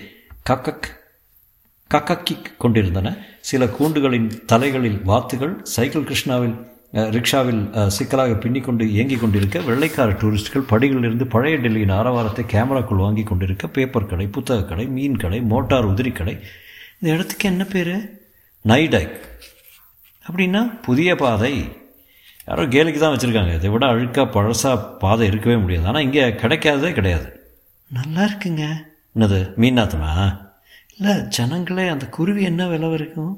கக்கக் 0.50 0.88
கக்கக்கி 1.94 2.38
கொண்டிருந்தன. 2.58 3.18
சில 3.40 3.66
கூண்டுகளின் 3.66 4.46
தலைகளில் 4.46 5.02
வாத்துகள் 5.04 5.60
சைக்கிள் 5.64 6.04
கிருஷ்ணாவில் 6.04 6.72
ரிக்ஷாவில் 6.94 7.88
சிக்கலாக 7.88 8.34
பின்னிக்கொண்டு 8.34 8.82
இயங்கிக் 8.82 9.22
கொண்டிருக்க 9.22 9.60
வெள்ளைக்கார 9.60 10.12
டூரிஸ்ட்கள் 10.12 10.70
படிகளிலிருந்து 10.70 11.30
பழைய 11.30 11.58
டெல்லியின் 11.58 11.94
ஆரவாரத்தை 11.94 12.46
கேமராக்குள் 12.46 12.98
வாங்கி 12.98 13.24
கொண்டிருக்க 13.24 13.68
பேப்பர் 13.68 14.06
கடை 14.06 14.28
புத்தக 14.28 14.64
கடை 14.64 14.86
மீன் 14.86 15.18
கடை 15.18 15.42
மோட்டார் 15.42 15.88
உதிரி 15.88 16.12
கடை. 16.12 16.40
இந்த 17.00 17.14
இடத்துக்கு 17.14 17.50
என்ன 17.50 17.64
பேர்? 17.64 18.22
நைடைக். 18.68 19.20
அப்படின்னா 20.32 20.82
புதிய 20.82 21.16
பாதை. 21.16 21.82
யாரோ 22.48 22.64
கேலிக்கு 22.74 23.00
தான் 23.02 23.14
வச்சுருக்காங்க. 23.14 23.52
இதை 23.58 23.70
விட 23.74 23.86
அழுக்கா 23.94 24.24
பழசா 24.36 24.72
பாதை 25.04 25.28
இருக்கவே 25.32 25.56
முடியாது. 25.62 25.88
ஆனால் 25.90 26.06
இங்கே 26.08 26.24
கிடைக்காததே 26.42 26.92
கிடையாது. 26.98 27.28
நல்லா 27.98 28.24
இருக்குங்க. 28.30 28.66
என்னது 29.16 29.40
மீனாத்தமா? 29.62 30.12
இல்லை 30.98 31.14
ஜனங்களே 31.36 31.86
அந்த 31.94 32.06
குருவி 32.18 32.42
என்ன 32.50 32.68
விலை 32.72 32.88
வரைக்கும்? 32.94 33.34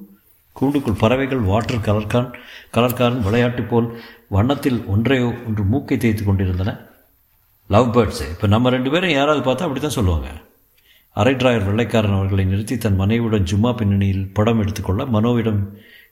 கூண்டுக்குள் 0.59 1.01
பறவைகள் 1.01 1.41
வாட்டர் 1.49 1.85
கலர்கான் 1.87 2.29
கலர்கான் 2.75 3.17
விளையாட்டு 3.25 3.63
போல் 3.71 3.87
வண்ணத்தில் 4.35 4.79
ஒன்றையோ 4.93 5.29
ஒன்று 5.47 5.63
மூக்கை 5.71 5.97
தேய்த்து 6.03 6.23
கொண்டிருந்தன. 6.27 6.73
லவ் 7.73 7.91
பேர்ட்ஸு 7.95 8.25
இப்போ 8.33 8.47
நம்ம 8.53 8.71
ரெண்டு 8.75 8.89
பேரும் 8.93 9.15
யாராவது 9.17 9.43
பார்த்தா 9.47 9.67
அப்படி 9.67 9.81
தான் 9.83 9.97
சொல்லுவாங்க. 9.97 10.29
அரை 11.21 11.33
டிராயர் 11.41 11.67
வெள்ளைக்காரன் 11.69 12.17
அவர்களை 12.17 12.45
நிறுத்தி 12.51 12.77
தன் 12.85 12.99
மனைவியுடன் 13.01 13.49
ஜும்மா 13.51 13.71
பின்னணியில் 13.81 14.25
படம் 14.39 14.61
எடுத்துக்கொள்ள 14.63 15.03
மனோவிடம் 15.15 15.61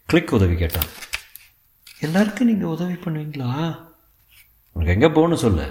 கிளிக் 0.09 0.35
உதவி 0.37 0.55
கேட்டான். 0.61 0.89
எல்லாருக்கும் 2.05 2.49
நீங்கள் 2.49 2.73
உதவி 2.75 2.95
பண்ணுவீங்களா? 3.03 3.49
உனக்கு 4.75 4.93
எங்கே 4.95 5.09
போகணும் 5.17 5.43
சொல்லு. 5.45 5.65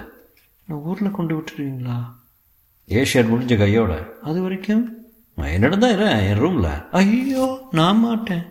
நான் 0.67 0.83
ஊரில் 0.89 1.15
கொண்டு 1.17 1.33
விட்டுருவீங்களா? 1.37 1.97
ஏஷியன் 2.99 3.31
முடிஞ்ச 3.31 3.53
கையோட. 3.63 3.93
அது 4.29 4.39
வரைக்கும்? 4.45 4.83
நான் 5.37 5.53
என்னிடம் 5.55 5.83
தான் 5.83 5.93
இருக்கேன் 5.93 6.23
என் 6.29 6.41
ரூமில். 6.43 6.69
ஐயோ 6.99 7.45
நான் 7.79 8.01
மாட்டேன். 8.05 8.43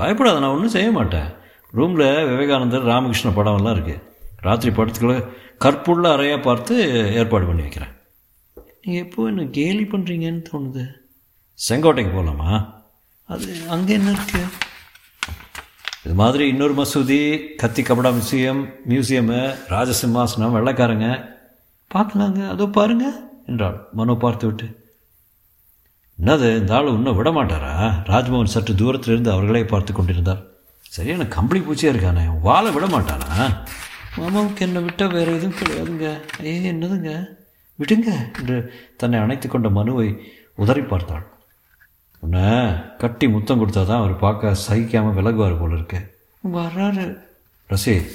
பயப்படாத 0.00 0.40
நான் 0.42 0.54
ஒன்றும் 0.56 0.74
செய்ய 0.76 0.90
மாட்டேன். 0.98 1.30
ரூமில் 1.78 2.08
விவேகானந்தர் 2.30 2.88
ராமகிருஷ்ண 2.92 3.30
படம்லாம் 3.38 3.76
இருக்குது 3.76 4.02
ராத்திரி 4.46 4.70
படத்துக்குள்ள 4.76 5.16
கற்புள்ள 5.64 6.04
அறையாக 6.16 6.40
பார்த்து 6.46 6.74
ஏற்பாடு 7.20 7.44
பண்ணி 7.48 7.64
வைக்கிறேன். 7.64 7.92
நீங்கள் 8.82 9.02
எப்போ 9.06 9.26
என்ன 9.30 9.42
கேலி 9.58 9.84
பண்ணுறீங்கன்னு 9.92 10.42
தோணுது. 10.50 10.84
செங்கோட்டைக்கு 11.58 12.12
போகலாமா 12.18 12.52
அது 13.28 13.48
அங்கே 13.74 13.92
என்ன 13.98 14.10
இருக்குது 14.16 14.46
இது 16.04 16.14
மாதிரி 16.14 16.48
இன்னொரு 16.48 16.74
மசூதி 16.74 17.40
கத்தி 17.56 17.82
கபடா 17.82 18.10
மியூசியம் 18.16 18.68
மியூசியமு 18.88 19.54
ராஜசிம்மாசனம் 19.68 20.54
வெள்ளைக்காரங்க. 20.54 21.30
பார்க்கலாங்க. 21.94 22.48
அதோ 22.48 22.66
பாருங்க 22.66 23.30
என்றாள். 23.46 23.88
மனோ 23.92 24.14
பார்த்து 24.14 24.46
விட்டு. 24.46 24.66
என்னது 26.18 26.58
இந்த 26.58 26.74
ஆள் 26.74 26.86
இன்னும் 26.86 27.16
விட 27.16 27.30
மாட்டாரா? 27.30 28.04
ராஜ்மோகன் 28.04 28.54
சற்று 28.54 28.74
தூரத்திலிருந்து 28.74 29.30
அவர்களே 29.30 29.64
பார்த்து 29.64 29.92
கொண்டிருந்தார். 29.92 30.42
சரியான 30.80 31.26
கம்பளி 31.26 31.60
பூச்சியாக 31.60 31.98
இருக்கானே? 31.98 32.40
வாழை 32.40 32.72
விட 32.72 32.86
மாட்டானா? 32.86 33.52
மாமாவுக்கு 34.16 34.58
என்னை 34.58 34.82
விட்டால் 34.82 35.12
வேறு 35.12 35.36
எதுவும் 35.36 35.58
கிடையாதுங்க. 35.60 36.08
ஐயே 36.42 36.70
என்னதுங்க? 36.74 37.28
விடுங்க 37.78 38.10
என்று 38.38 38.72
தன்னை 38.96 39.20
அணைத்து 39.20 39.48
கொண்ட 39.48 39.68
மனுவை 39.68 40.20
உதறி 40.54 40.80
பார்த்தாள். 40.80 41.31
உன்னை 42.22 42.72
கட்டி 42.98 43.28
முத்தம் 43.28 43.60
கொடுத்தா 43.60 43.86
தான் 43.86 43.98
அவர் 43.98 44.16
பார்க்க 44.16 44.56
சகிக்காமல் 44.68 45.14
விலகுவார் 45.14 45.60
போல 45.60 45.74
இருக்கு. 45.74 46.20
வர்றாரு. 46.52 47.18
ரசி 47.68 48.08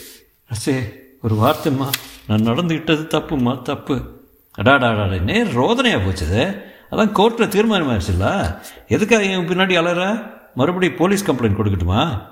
ரசி 0.51 0.93
ஒரு 1.21 1.35
வார்த்தைம்மா. 1.35 1.91
நான் 2.27 2.47
நடந்துக்கிட்டது 2.47 3.03
தப்புமா 3.13 3.61
தப்பு. 3.61 4.25
அடாடாடா 4.57 5.21
நேர் 5.21 5.57
ரோதனையாக 5.57 6.03
போச்சுது. 6.03 6.61
அதான் 6.91 7.11
கோர்ட்டில் 7.11 7.55
தீர்மானமாயிருச்சுல்ல 7.55 8.59
எதுக்காக 8.87 9.23
என் 9.23 9.47
பின்னாடி 9.47 9.77
அலற? 9.77 10.15
மறுபடியும் 10.55 10.95
போலீஸ் 10.95 11.31
கம்ப்ளைண்ட் 11.31 11.59
கொடுக்கட்டுமா? 11.59 12.27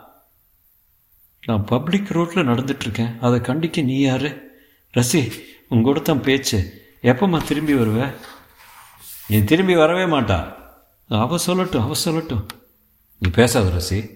நான் 1.45 1.65
பப்ளிக் 1.65 2.11
ரோட்டில் 2.11 2.47
நடந்துட்டுருக்கேன். 2.47 3.19
அதை 3.19 3.39
கண்டிக்க 3.39 3.83
நீ 3.83 3.99
யாரு? 3.99 4.59
ரசி 4.97 5.31
உங்கூட 5.69 6.01
தான் 6.01 6.21
பேச்சு. 6.21 6.83
எப்பம்மா 7.01 7.43
திரும்பி 7.43 7.73
வருவ? 7.73 8.13
நீ 9.27 9.43
திரும்பி 9.43 9.75
வரவே 9.75 10.15
மாட்டா. 10.15 10.63
அவ 11.07 11.35
சொல்லட்டும் 11.47 11.81
அவ 11.81 11.91
சொல்லட்டும். 12.05 12.45
நீ 13.17 13.29
பேசாத 13.29 13.69
ரசி. 13.69 14.09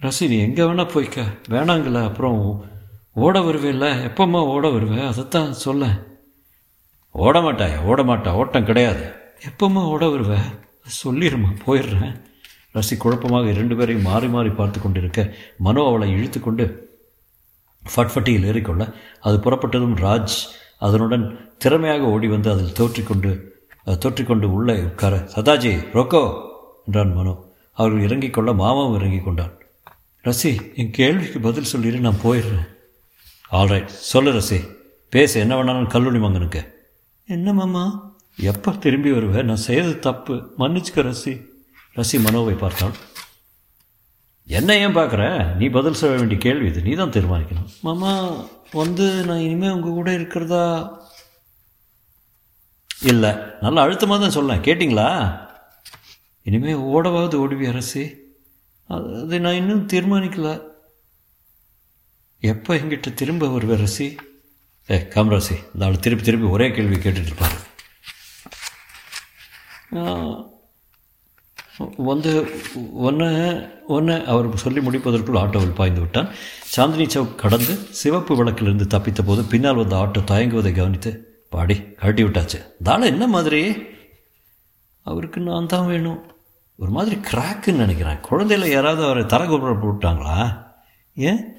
ரசி 0.00 0.28
நீ 0.28 0.38
எங்கே 0.38 0.62
வேணால் 0.62 0.92
போய்க்க. 0.94 1.38
வேணாங்கள 1.48 2.04
அப்புறம் 2.04 2.68
ஓட 3.12 3.40
வருவேல்ல 3.40 3.86
எப்பம்மா 4.08 4.46
ஓட 4.46 4.68
வருவேன் 4.68 5.06
அதைத்தான் 5.06 5.52
சொல்ல. 5.52 6.02
ஓட 7.10 7.40
மாட்டாய்? 7.40 7.78
ஓட 7.78 8.02
மாட்டா? 8.02 8.30
ஓட்டம் 8.30 8.64
கிடையாது. 8.64 9.12
எப்பம்மா 9.40 9.84
ஓட 9.84 10.08
வருவேன் 10.08 10.48
சொல்லிடுமா 11.04 11.58
போயிடுறேன். 11.66 12.24
ரசி 12.74 12.96
குழப்பமாக 12.96 13.50
இரண்டு 13.50 13.76
பேரையும் 13.76 14.04
மாறி 14.04 14.28
மாறி 14.28 14.48
பார்த்து 14.48 14.80
கொண்டிருக்க 14.80 15.34
மனோ 15.58 15.84
அவளை 15.86 16.10
இழுத்து 16.10 16.40
கொண்டு 16.40 16.84
ஃபட்ஃபட்டியில் 17.96 18.44
ஏறிக்கொள்ள 18.44 18.94
அது 19.20 19.36
புறப்பட்டதும் 19.36 19.96
ராஜ் 19.96 20.34
அதனுடன் 20.78 21.54
திறமையாக 21.58 22.02
ஓடி 22.02 22.28
வந்து 22.28 22.50
அதில் 22.50 22.72
தோற்றிக்கொண்டு 22.72 23.55
தொற்றிக்கொண்டு 23.86 24.52
உள்ளே 24.52 24.74
உட்கார 24.80 25.28
சதாஜி 25.34 25.92
ரோக்கோ! 25.92 26.22
என்றான் 26.86 27.14
மனோ. 27.14 27.44
அவர்கள் 27.72 28.02
இறங்கிக் 28.02 28.34
கொள்ள 28.34 28.52
மாமாவும் 28.52 28.94
இறங்கிக் 28.94 29.24
கொண்டான் 29.24 29.58
ரசி 30.24 30.74
என் 30.74 30.90
கேள்விக்கு 30.90 31.40
பதில் 31.40 31.64
சொல்லிடு 31.64 32.00
நான் 32.00 32.22
போயிடுறேன். 32.24 32.66
ஆல்ரைட் 33.52 33.86
சொல்லு 33.86 34.32
ரசி. 34.32 34.68
பேசு 35.08 35.40
என்ன 35.40 35.62
வேணாலும் 35.62 35.86
கல்லூரி 35.86 36.18
மங்கனுக்கு 36.18 36.62
என்ன 37.24 37.52
மாமா? 37.52 38.14
எப்போ 38.40 38.72
திரும்பி 38.72 39.12
வருவேன் 39.12 39.44
நான் 39.44 39.56
செய்தது 39.56 39.98
தப்பு. 39.98 40.54
மன்னிச்சுக்க 40.58 40.96
ரசி. 40.96 41.34
ரசி 41.96 42.16
மனோவை 42.16 42.58
பார்த்தாள். 42.58 42.92
என்ன 44.48 44.76
ஏன் 44.78 44.96
பார்க்குற? 44.96 45.54
நீ 45.56 45.68
பதில் 45.68 45.92
சொல்ல 45.92 46.16
வேண்டிய 46.16 46.40
கேள்வி 46.40 46.66
இது. 46.66 46.82
நீ 46.82 46.92
தான் 46.92 47.10
தீர்மானிக்கணும். 47.10 47.70
மாமா 47.82 48.34
வந்து 48.72 49.24
நான் 49.24 49.38
இனிமேல் 49.38 49.70
உங்கள் 49.70 49.90
கூட 49.90 50.12
இருக்கிறதா 50.12 50.64
இல்லை 53.00 53.30
நல்லா 53.60 53.82
அழுத்தமாக 53.82 54.20
தான் 54.20 54.30
சொல்லேன் 54.30 54.60
கேட்டிங்களா? 54.60 55.38
இனிமேல் 56.42 56.76
ஓடவாவது 56.76 57.34
ஓடுவி 57.34 57.68
அரசி. 57.68 58.34
அது 58.88 59.40
நான் 59.40 59.54
இன்னும் 59.54 59.86
தீர்மானிக்கல. 59.86 60.62
எப்போ 62.40 62.74
எங்கிட்ட 62.74 63.14
திரும்ப 63.14 63.46
வருவ 63.46 63.76
அரசி? 63.76 64.16
ஏ 64.90 64.96
காமராசி 64.96 65.56
இந்த 65.74 65.84
ஆள் 65.84 65.98
திருப்பி 65.98 66.24
திருப்பி 66.24 66.46
ஒரே 66.46 66.70
கேள்வி 66.70 66.96
கேட்டுட்ருப்பார் 66.96 67.56
வந்து 71.96 72.48
ஒன்று 72.92 73.28
ஒன்று 73.86 74.24
அவர் 74.26 74.56
சொல்லி 74.56 74.80
முடிப்பதற்குள் 74.80 75.38
ஆட்டோவில் 75.42 75.74
பாய்ந்து 75.74 76.00
விட்டான். 76.00 76.30
சாந்தினி 76.76 77.08
சவுக் 77.08 77.34
கடந்து 77.34 77.74
சிவப்பு 77.90 78.36
விளக்கிலிருந்து 78.36 78.98
தப்பித்த 78.98 79.22
போது 79.26 79.44
பின்னால் 79.44 79.74
வந்த 79.74 79.96
ஆட்டோ 79.96 80.24
தயங்குவதை 80.30 80.74
கவனித்து 80.74 81.25
பாடி 81.56 81.80
கழட்டி 81.80 82.24
விட்டாச்சு 82.24 82.58
தாள 82.82 83.04
என்ன 83.04 83.26
மாதிரி? 83.26 83.82
அவருக்கு 85.02 85.40
நான் 85.40 85.66
தான் 85.66 85.86
வேணும். 85.86 86.32
ஒரு 86.76 86.90
மாதிரி 86.90 87.16
கிராக்குன்னு 87.16 87.74
நினைக்கிறேன். 87.74 88.16
குழந்தையில 88.30 88.70
யாராவது 88.70 89.04
அவரை 89.04 89.22
தரகுப்புற 89.22 89.76
போட்டாங்களா? 89.78 90.64
ஏன்? 91.14 91.54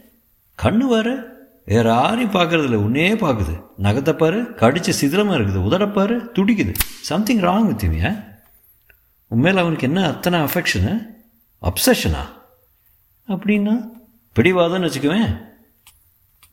கண்ணு 0.64 0.78
வேறு? 0.78 1.28
வேற 1.66 1.90
யாரையும் 1.90 2.32
பார்க்கறதில்ல. 2.32 2.76
உன்னே 2.76 3.14
பார்க்குது. 3.14 3.64
நகத்தை 3.78 4.14
கடிச்சு 4.56 4.90
சிதிலமாக 4.90 5.38
இருக்குது. 5.38 5.64
உதடப்பாரு 5.64 6.28
துடிக்குது. 6.34 6.74
சம்திங் 7.02 7.40
ராங் 7.40 7.66
வித் 7.66 7.84
யூ 7.84 8.10
உண்மையில் 9.28 9.62
அவனுக்கு 9.62 9.88
என்ன 9.88 10.08
அத்தனை 10.08 10.40
அஃபெக்ஷனு 10.40 11.06
அப்சஷனா 11.62 12.26
அப்படின்னா 13.28 13.82
பிடிவாதம்னு 14.36 14.90
வச்சுக்குவேன். 14.90 15.46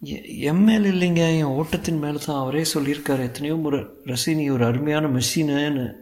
எ- 0.07 0.23
என் 0.23 0.65
மேல் 0.65 0.85
இல்லைங்க. 0.85 1.39
என் 1.39 1.45
ஓட்டத்தின் 1.45 1.99
மேலே 1.99 2.19
தான் 2.27 2.41
அவரே 2.41 2.67
சொல்லியிருக்காரு. 2.75 3.23
எத்தனையோ 3.23 3.55
முறை 3.55 3.87
ரசினி 4.05 4.51
ஒரு 4.53 4.65
அருமையான 4.65 5.07
மெஷினுன்னு 5.07 5.93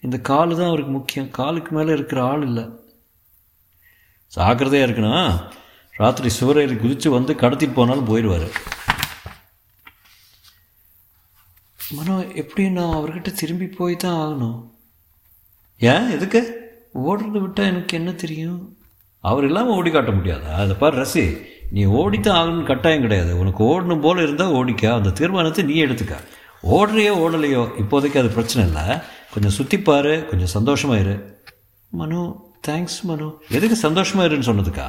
இந்த 0.00 0.16
காலு 0.16 0.56
தான் 0.56 0.66
அவருக்கு 0.66 0.92
முக்கியம். 0.92 1.30
காலுக்கு 1.30 1.76
மேலே 1.76 1.92
இருக்கிற 1.92 2.22
ஆள் 2.22 2.42
இல்லை. 2.42 2.68
ஜாக்கிரதையாக 4.26 4.92
இருக்கணும். 4.92 5.52
ராத்திரி 5.90 6.28
சுவரேறி 6.40 6.76
குதித்து 6.76 7.10
வந்து 7.10 7.34
கடத்திட்டு 7.34 7.72
போனாலும் 7.72 8.08
போயிடுவார். 8.08 8.50
மனோ 11.90 12.26
எப்படி 12.26 12.70
நான் 12.70 12.94
அவர்கிட்ட 12.94 13.32
திரும்பி 13.32 13.66
போய் 13.66 13.96
தான் 13.96 14.32
ஆகணும். 14.32 14.70
ஏன்? 15.78 16.10
எதுக்கு? 16.10 16.66
ஓடுறதை 16.94 17.40
விட்டால் 17.40 17.66
எனக்கு 17.66 17.96
என்ன 17.96 18.12
தெரியும்? 18.12 18.76
அவர் 19.20 19.44
இல்லாமல் 19.44 19.72
ஓடி 19.72 19.90
காட்ட 19.90 20.10
முடியாதா? 20.10 20.52
அதை 20.52 20.76
பாரு 20.76 21.02
ரசி. 21.02 21.56
நீ 21.70 21.84
ஓடித்தான் 21.84 22.38
ஆகணும்னு 22.40 22.64
கட்டாயம் 22.64 23.00
கிடையாது. 23.00 23.38
உனக்கு 23.38 23.62
ஓடணும் 23.64 24.00
போல் 24.00 24.22
இருந்தால் 24.22 24.52
ஓடிக்க. 24.52 24.94
அந்த 24.94 25.10
தீர்மானத்தை 25.10 25.64
நீ 25.64 25.84
எடுத்துக்க. 25.84 26.16
ஓடுறியோ 26.62 27.12
ஓடலையோ 27.24 27.62
இப்போதைக்கு 27.82 28.18
அது 28.18 28.28
பிரச்சனை 28.28 28.66
இல்லை. 28.68 28.96
கொஞ்சம் 29.32 29.56
சுற்றிப்பாரு 29.58 30.26
கொஞ்சம் 30.26 30.54
சந்தோஷமாக 30.56 31.00
இரு. 31.00 31.42
மனு 31.90 32.46
தேங்க்ஸ் 32.68 33.02
மனு. 33.02 33.28
எதுக்கு 33.50 33.76
சந்தோஷமாக 33.76 34.28
இருன்னு 34.28 34.48
சொன்னதுக்கா? 34.50 34.88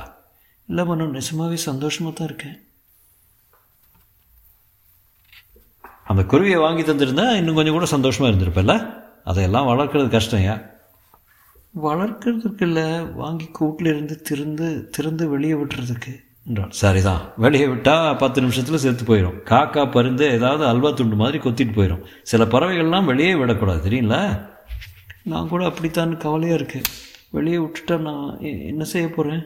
இல்லை 0.68 0.86
மனு 0.86 1.08
நிஜமாகவே 1.08 1.56
சந்தோஷமாக 1.56 2.16
தான் 2.16 2.28
இருக்கேன். 2.28 2.58
அந்த 6.04 6.22
குருவியை 6.24 6.60
வாங்கி 6.60 6.82
தந்திருந்தா 6.82 7.36
இன்னும் 7.36 7.56
கொஞ்சம் 7.56 7.74
கூட 7.74 7.86
சந்தோஷமாக 7.86 8.36
இருந்திருப்பல்ல? 8.36 8.74
அதையெல்லாம் 9.24 9.68
வளர்க்குறது 9.68 10.08
கஷ்டம்யா 10.16 10.56
வளர்க்குறதுக்கு 11.82 12.62
இல்லை 12.62 13.00
வாங்கி 13.00 13.46
கூட்டில் 13.46 13.88
இருந்து 13.88 14.22
திறந்து 14.22 14.90
திறந்து 14.90 15.30
வெளியே 15.30 15.54
விட்டுறதுக்கு. 15.54 16.14
என்றான். 16.50 16.72
சரிதான். 16.82 17.24
வெளியே 17.44 17.66
விட்டால் 17.68 18.18
பத்து 18.22 18.42
நிமிஷத்தில் 18.42 18.82
செத்து 18.84 19.04
போயிடும் 19.10 19.38
காக்கா 19.50 19.92
பருந்து 19.92 20.26
ஏதாவது 20.38 20.64
அல்வா 20.66 20.90
துண்டு 20.92 21.16
மாதிரி 21.16 21.38
கொத்திட்டு 21.44 21.74
போயிடும் 21.76 22.04
சில 22.24 22.46
பறவைகள்லாம் 22.46 23.10
வெளியே 23.12 23.36
விடக்கூடாது 23.36 23.82
தெரியுங்கள 23.90 24.18
நான் 25.32 25.50
கூட 25.54 25.64
அப்படித்தான் 25.66 26.18
கவலையாக 26.18 26.60
இருக்கேன். 26.60 26.88
வெளியே 27.38 27.58
விட்டுட்டா 27.58 27.96
நான் 28.00 28.40
என்ன 28.42 28.84
செய்ய 28.84 29.08
போகிறேன் 29.10 29.44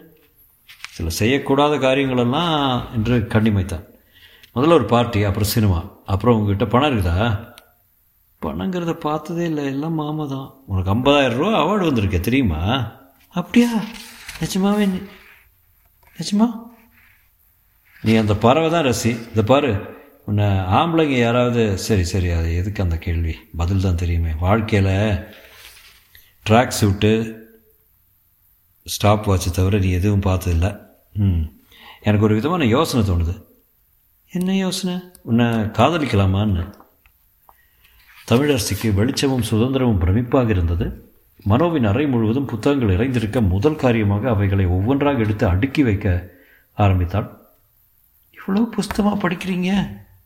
சில 0.96 1.10
செய்யக்கூடாத 1.20 1.74
காரியங்களெல்லாம் 1.86 2.82
என்று 2.96 3.16
கண்ணிமைத்தான். 3.34 3.86
முதல்ல 4.56 4.78
ஒரு 4.80 4.86
பார்ட்டி 4.86 5.24
அப்புறம் 5.24 5.54
சினிமா 5.56 5.80
அப்புறம் 6.06 6.36
உங்ககிட்ட 6.36 6.66
பணம் 6.66 6.92
இருக்குதா? 6.92 7.18
பணங்கிறத 8.42 8.94
பார்த்ததே 8.94 9.46
இல்லை. 9.46 9.66
எல்லாம் 9.66 9.94
மாமா 9.94 10.26
தான். 10.26 10.48
உனக்கு 10.66 10.92
ஐம்பதாயிரம் 10.94 11.40
ரூபா 11.42 11.52
அவார்டு 11.62 11.88
வந்திருக்கே 11.90 12.20
தெரியுமா? 12.20 12.62
அப்படியா? 13.30 13.70
நிஜமாவே 14.42 14.86
நிஜமா? 16.18 16.48
நீ 18.04 18.16
அந்த 18.16 18.36
பறவை 18.36 18.70
தான் 18.70 18.86
ரசி. 18.86 19.28
இந்த 19.28 19.44
பாரு 19.44 19.82
உன்னை 20.26 20.46
ஆம்பளைங்க 20.46 21.20
யாராவது 21.20 21.78
சரி 21.78 22.04
சரி 22.04 22.30
அது 22.30 22.56
எதுக்கு 22.56 22.84
அந்த 22.84 22.98
கேள்வி? 22.98 23.36
பதில் 23.58 23.82
தான் 23.82 23.96
தெரியுமே. 23.96 24.30
வாழ்க்கையில் 24.40 25.26
ட்ராக் 26.50 26.72
சூட்டு 26.82 27.42
ஸ்டாப் 28.84 29.30
வாட்சை 29.30 29.52
தவிர 29.52 29.78
நீ 29.78 29.92
எதுவும் 29.92 30.22
பார்த்ததில்ல. 30.22 30.80
ம். 31.14 31.42
எனக்கு 32.02 32.26
ஒரு 32.26 32.36
விதமான 32.36 32.66
யோசனை 32.66 33.10
தோணுது. 33.10 33.44
என்ன 34.32 34.56
யோசனை? 34.56 35.00
உன்னை 35.24 35.46
காதலிக்கலாமான்னு. 35.46 36.74
தமிழரசிக்கு 38.32 38.94
வெளிச்சமும் 38.94 39.44
சுதந்திரமும் 39.52 40.00
பிரமிப்பாக 40.00 40.50
இருந்தது. 40.50 41.14
மனோவின் 41.50 41.86
அறை 41.86 42.08
முழுவதும் 42.08 42.46
புத்தகங்கள் 42.46 42.96
இறைந்திருக்க 42.96 43.42
முதல் 43.42 43.76
காரியமாக 43.76 44.30
அவைகளை 44.30 44.66
ஒவ்வொன்றாக 44.66 45.20
எடுத்து 45.20 45.48
அடுக்கி 45.48 45.84
வைக்க 45.84 46.30
ஆரம்பித்தாள். 46.74 47.42
இவ்வளோ 48.46 48.62
புஸ்தகமாக 48.78 49.18
படிக்கிறீங்க? 49.24 49.72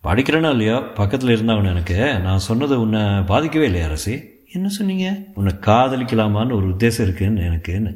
படிக்கிறேன்னா 0.03 0.49
இல்லையா? 0.49 0.79
பக்கத்தில் 0.79 1.29
இருந்தவன் 1.29 1.71
எனக்கு. 1.73 2.19
நான் 2.19 2.45
சொன்னது 2.47 2.81
உன்னை 2.81 2.99
பாதிக்கவே 2.99 3.67
இல்லையா 3.69 3.85
அரசி? 3.85 4.15
என்ன 4.51 4.67
சொன்னீங்க? 4.67 5.07
உன்னை 5.33 5.53
காதலிக்கலாமான்னு 5.61 6.57
ஒரு 6.59 6.67
உத்தேசம் 6.67 7.05
இருக்குன்னு 7.07 7.41
எனக்குன்னு. 7.41 7.91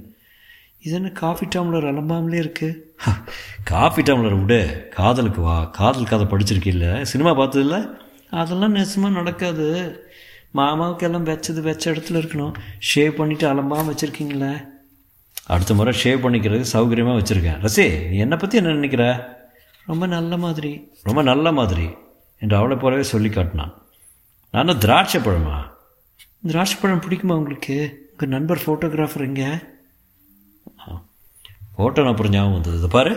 இது 0.79 0.93
என்ன 0.95 1.09
காஃபி 1.09 1.45
டம்ளர் 1.55 1.87
அலம்பாமலே 1.89 2.33
இருக்கு? 2.33 2.95
காஃபி 3.63 4.01
டம்ளர் 4.01 4.39
விடு. 4.39 4.87
காதலுக்கு 4.95 5.41
வா. 5.41 5.63
காதல் 5.63 6.09
கதை 6.11 6.25
படிச்சிருக்கில்ல 6.25 7.01
சினிமா 7.01 7.31
பார்த்ததில்ல 7.39 7.77
அதெல்லாம் 8.29 8.75
நெசமாக 8.75 9.17
நடக்காது. 9.19 9.67
மாமாவுக்கு 10.55 11.03
எல்லாம் 11.07 11.25
வச்சது 11.25 11.61
வச்ச 11.61 11.91
இடத்துல 11.91 12.21
இருக்கணும். 12.21 12.53
ஷேவ் 12.89 13.17
பண்ணிவிட்டு 13.19 13.45
அலம்பாமல் 13.51 13.91
வச்சுருக்கீங்களே. 13.91 14.53
அடுத்த 15.45 15.73
முறை 15.73 15.93
ஷேவ் 16.03 16.23
பண்ணிக்கிறது 16.23 16.65
சௌகரியமாக 16.73 17.19
வச்சுருக்கேன். 17.21 17.61
ரசி 17.67 18.09
நீ 18.09 18.17
என்னை 18.17 18.37
பற்றி 18.37 18.57
என்ன 18.57 18.73
நினைக்கிற? 18.79 19.05
ரொம்ப 19.85 20.05
நல்ல 20.07 20.37
மாதிரி. 20.37 20.91
ரொம்ப 21.03 21.21
நல்ல 21.21 21.51
மாதிரி 21.51 21.89
என்று 22.39 22.55
அவளை 22.57 22.77
போலவே 22.77 23.03
சொல்லி 23.03 23.29
காட்டினான். 23.29 23.73
நான் 24.51 24.77
திராட்சை 24.77 25.21
பழமா? 25.21 25.57
திராட்சை 26.47 26.77
பழம் 26.81 27.01
பிடிக்குமா 27.01 27.33
உங்களுக்கு? 27.33 28.07
உங்கள் 28.11 28.29
நண்பர் 28.29 28.61
ஃபோட்டோகிராஃபர் 28.65 29.27
எங்கே? 29.27 29.49
ஃபோட்டோ 31.77 32.07
அப்புறம் 32.09 32.31
ஞாபகம் 32.31 32.53
வந்தது. 32.53 32.77
இதை 32.77 32.89
பாரு. 32.91 33.13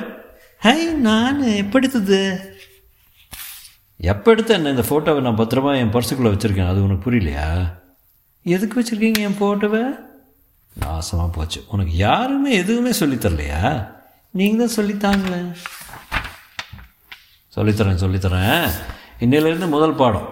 ஹை 0.59 0.93
நான். 0.93 1.43
எப்போ 1.43 1.79
எடுத்தது 1.79 2.53
எப்போ 3.97 4.31
எடுத்த 4.31 4.55
என்ன 4.55 4.71
இந்த 4.71 4.83
ஃபோட்டோவை 4.83 5.21
நான் 5.21 5.37
பத்திரமா 5.37 5.77
என் 5.77 5.93
பர்சுக்குள்ளே 5.93 6.31
வச்சுருக்கேன்? 6.35 6.69
அது 6.69 6.83
உனக்கு 6.83 7.05
புரியலையா? 7.05 7.75
எதுக்கு 8.43 8.83
வச்சுருக்கீங்க 8.83 9.21
என் 9.27 9.39
ஃபோட்டோவை 9.41 9.83
நாசமாக 10.81 11.33
போச்சு. 11.33 11.65
உனக்கு 11.69 11.97
யாருமே 11.97 12.55
எதுவுமே 12.55 12.93
சொல்லித் 12.93 13.25
தரலையா? 13.27 13.89
நீங்கள் 14.31 14.67
தான் 14.67 14.85
சொல்லித்தாங்களே 14.85 15.57
சொல்லித்தரேன் 17.55 18.03
சொல்லித்தரேன். 18.03 18.65
இன்னையிலேருந்து 19.25 19.67
முதல் 19.75 19.99
பாடம். 20.01 20.29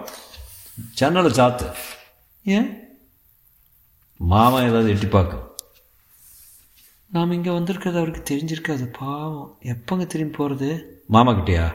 ஜன்னலை 0.99 1.29
சாத்து. 1.37 1.67
ஏன்? 2.45 2.69
மாமா 4.19 4.57
ஏதாவது 4.67 4.89
எட்டி 4.93 5.07
பார்க்கும் 5.15 5.45
நாம் 7.15 7.35
இங்கே 7.35 7.51
வந்திருக்கிறது 7.57 7.99
அவருக்கு 8.01 8.21
தெரிஞ்சிருக்காது 8.29 8.85
பாவம். 8.99 9.47
எப்போங்க 9.73 10.05
திரும்பி 10.13 10.35
போகிறது 10.37 10.69
மாமா 11.15 11.31
கிட்டேயா? 11.39 11.65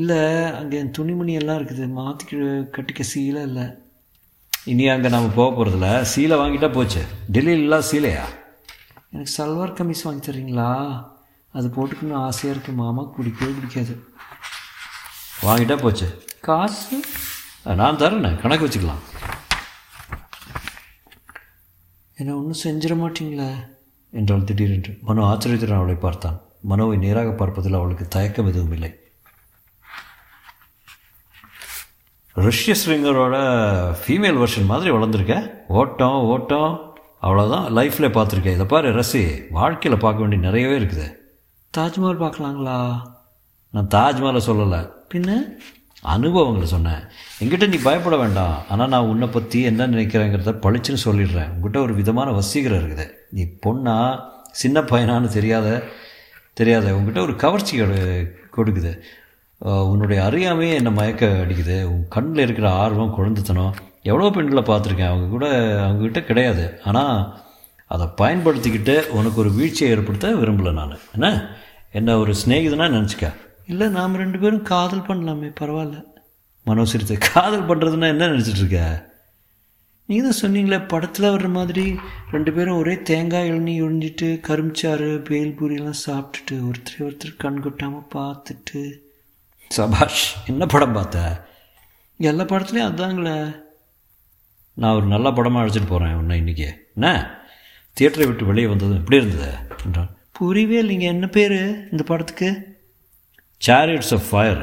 இல்லை 0.00 0.20
அங்கே 0.60 0.80
துணிமணி 0.96 1.32
எல்லாம் 1.40 1.58
இருக்குது 1.60 1.86
மாற்றி 1.98 2.36
கட்டிக்க 2.76 3.02
சீலை 3.12 3.42
இல்லை. 3.48 3.66
இனி 4.72 4.84
அங்கே 4.94 5.08
நாம் 5.14 5.34
போக 5.38 5.48
போகிறதில்ல 5.56 5.90
சீலை 6.12 6.36
வாங்கிட்டா 6.42 6.70
போச்சு. 6.76 7.02
டெல்லியிலலாம் 7.34 7.88
சீலையா? 7.90 8.24
எனக்கு 9.12 9.32
சல்வார் 9.38 9.76
கமிஸ் 9.78 10.06
வாங்கி 10.06 10.22
தர்றீங்களா 10.24 10.70
அது 11.54 11.68
போட்டுக்கணும் 11.76 12.24
ஆசையாக 12.28 12.54
இருக்கு 12.54 12.72
மாமாவுக்கு 12.80 13.18
பிடிக்கவே 13.18 13.52
பிடிக்காது 13.58 13.94
வாங்கிட்டா 15.42 15.82
போச்சு. 15.82 16.24
காசு? 16.40 17.04
நான் 17.64 17.96
தரேனே 17.96 18.40
கணக்கு 18.40 18.66
வச்சுக்கலாம். 18.66 19.02
என்ன 22.14 22.34
ஒன்றும் 22.36 22.62
செஞ்சிட 22.62 22.94
மாட்டீங்களா? 23.02 23.48
என்றாள் 24.10 24.44
திடீரென்று. 24.44 24.98
மனோ 25.02 25.24
ஆச்சரியத்துடன் 25.24 25.76
அவளை 25.76 25.94
பார்த்தான். 25.94 26.40
மனோவை 26.68 26.98
நேராக 26.98 27.30
பார்ப்பதில் 27.30 27.72
அவளுக்கு 27.72 28.08
தயக்கம் 28.08 28.46
எதுவும் 28.46 28.72
இல்லை. 28.72 28.98
ரஷ்ய 32.32 32.74
ஸ்ரிங்கரோட 32.80 33.36
ஃபீமேல் 34.00 34.40
வெர்ஷன் 34.42 34.66
மாதிரி 34.66 34.90
வளர்ந்துருக்க? 34.90 35.50
ஓட்டம் 35.68 36.24
ஓட்டம். 36.24 36.96
அவ்வளோதான் 37.22 37.66
லைஃப்பில் 37.78 38.14
பார்த்துருக்கேன் 38.16 38.56
இதை 38.58 38.66
பாரு 38.66 38.94
ரசி 38.94 39.50
வாழ்க்கையில் 39.50 40.00
பார்க்க 40.00 40.24
வேண்டிய 40.24 40.42
நிறையவே 40.42 40.78
இருக்குது. 40.78 41.14
தாஜ்மஹால் 41.76 42.22
பார்க்கலாங்களா? 42.24 43.02
நான் 43.70 43.86
தாஜ்மஹாலை 43.86 44.40
சொல்லலை. 44.46 44.96
பின்ன? 45.14 45.32
அனுபவங்களை 46.02 46.66
சொன்னேன். 46.66 47.00
என்கிட்ட 47.44 47.68
நீ 47.68 47.76
பயப்பட 47.76 48.16
வேண்டாம். 48.16 48.62
ஆனால் 48.68 48.88
நான் 48.88 49.04
உன்னை 49.04 49.28
பற்றி 49.28 49.62
என்ன 49.62 49.86
நினைக்கிறேங்கிறத 49.86 50.58
பளிச்சுன்னு 50.62 50.96
சொல்லிடுறேன். 51.04 51.48
உங்ககிட்ட 51.48 51.80
ஒரு 51.80 51.94
விதமான 51.94 52.30
வசீகரம் 52.30 52.84
இருக்குது. 52.84 53.10
நீ 53.30 53.46
பொண்ணா 53.66 54.20
சின்ன 54.50 54.80
பையனான்னு 54.80 55.28
தெரியாத 55.28 55.82
தெரியாத 56.54 56.94
உங்ககிட்ட 56.94 57.20
ஒரு 57.20 57.36
கவர்ச்சி 57.36 57.80
கொடு- 57.80 58.30
கொடுக்குது. 58.56 58.98
உன்னுடைய 59.58 60.22
அறியாமையே 60.22 60.74
என்னை 60.74 60.92
மயக்க 60.92 61.26
அடிக்குது. 61.26 61.84
உன் 61.84 62.06
கண்ணில் 62.08 62.42
இருக்கிற 62.42 62.70
ஆர்வம் 62.70 63.14
குழந்தைத்தனம் 63.18 63.70
எவ்வளோ 64.02 64.30
பெண்களை 64.30 64.62
பார்த்துருக்கேன். 64.62 65.06
அவங்க 65.06 65.26
கூட 65.26 65.50
அவங்கக்கிட்ட 65.80 66.24
கிடையாது. 66.24 66.80
ஆனால் 66.84 67.40
அதை 67.86 68.06
பயன்படுத்திக்கிட்டு 68.06 69.06
உனக்கு 69.06 69.40
ஒரு 69.40 69.52
வீழ்ச்சியை 69.52 69.92
ஏற்படுத்த 69.92 70.28
விரும்பலை 70.28 70.72
நான். 70.72 70.98
என்ன? 71.12 71.56
என்ன 71.92 72.18
ஒரு 72.18 72.34
ஸ்நேகிதனாக 72.46 73.08
நினச்சிக்க. 73.08 73.32
இல்லை 73.68 73.88
நாம் 73.88 74.14
ரெண்டு 74.14 74.38
பேரும் 74.38 74.62
காதல் 74.62 75.06
பண்ணலாமே 75.08 75.50
பரவாயில்ல. 75.60 76.04
மனோசிரித்து 76.66 77.18
காதல் 77.18 77.66
பண்ணுறதுன்னா 77.68 78.08
என்ன 78.08 78.28
நினச்சிட்டு 78.28 78.62
இருக்க? 78.62 78.80
நீங்கள் 80.06 80.30
தான் 80.30 80.40
சொன்னீங்களே 80.42 80.86
படத்தில் 80.86 81.30
வர்ற 81.30 81.48
மாதிரி 81.48 81.98
ரெண்டு 82.30 82.52
பேரும் 82.52 82.76
ஒரே 82.76 83.02
தேங்காய் 83.02 83.48
இளநீ 83.50 83.74
உறிஞ்சிட்டு 83.82 84.40
கரும்புச்சாறு 84.48 85.08
பேல்பூரியெல்லாம் 85.28 86.00
சாப்பிட்டுட்டு 86.06 86.56
ஒருத்தர் 86.68 87.04
ஒருத்தர் 87.06 87.36
கண் 87.36 87.60
கொட்டாமல் 87.60 88.08
பார்த்துட்டு. 88.14 88.82
சபாஷ் 89.70 90.46
என்ன 90.46 90.66
படம் 90.66 90.92
பார்த்த? 90.92 91.46
எல்லா 92.16 92.44
படத்துலையும் 92.44 92.90
அதாங்களே 92.90 93.36
நான் 94.74 94.94
ஒரு 94.94 95.06
நல்ல 95.06 95.32
படமாக 95.32 95.66
அழைச்சிட்டு 95.66 95.88
போகிறேன் 95.88 96.14
உன்னை 96.14 96.40
இன்றைக்கி 96.40 96.66
என்ன? 96.94 97.06
தியேட்டரை 97.96 98.26
விட்டு 98.26 98.44
வெளியே 98.44 98.66
வந்தது 98.66 98.94
எப்படி 98.94 99.16
இருந்தது? 99.16 99.52
என்றான். 99.86 100.10
புரியவே 100.32 100.82
இல்லைங்க 100.82 101.00
என்ன 101.00 101.26
பேர் 101.26 101.58
இந்த 101.92 102.02
படத்துக்கு? 102.06 102.67
சேரியட்ஸ் 103.66 104.14
ஆஃப் 104.14 104.26
ஃபயர் 104.30 104.62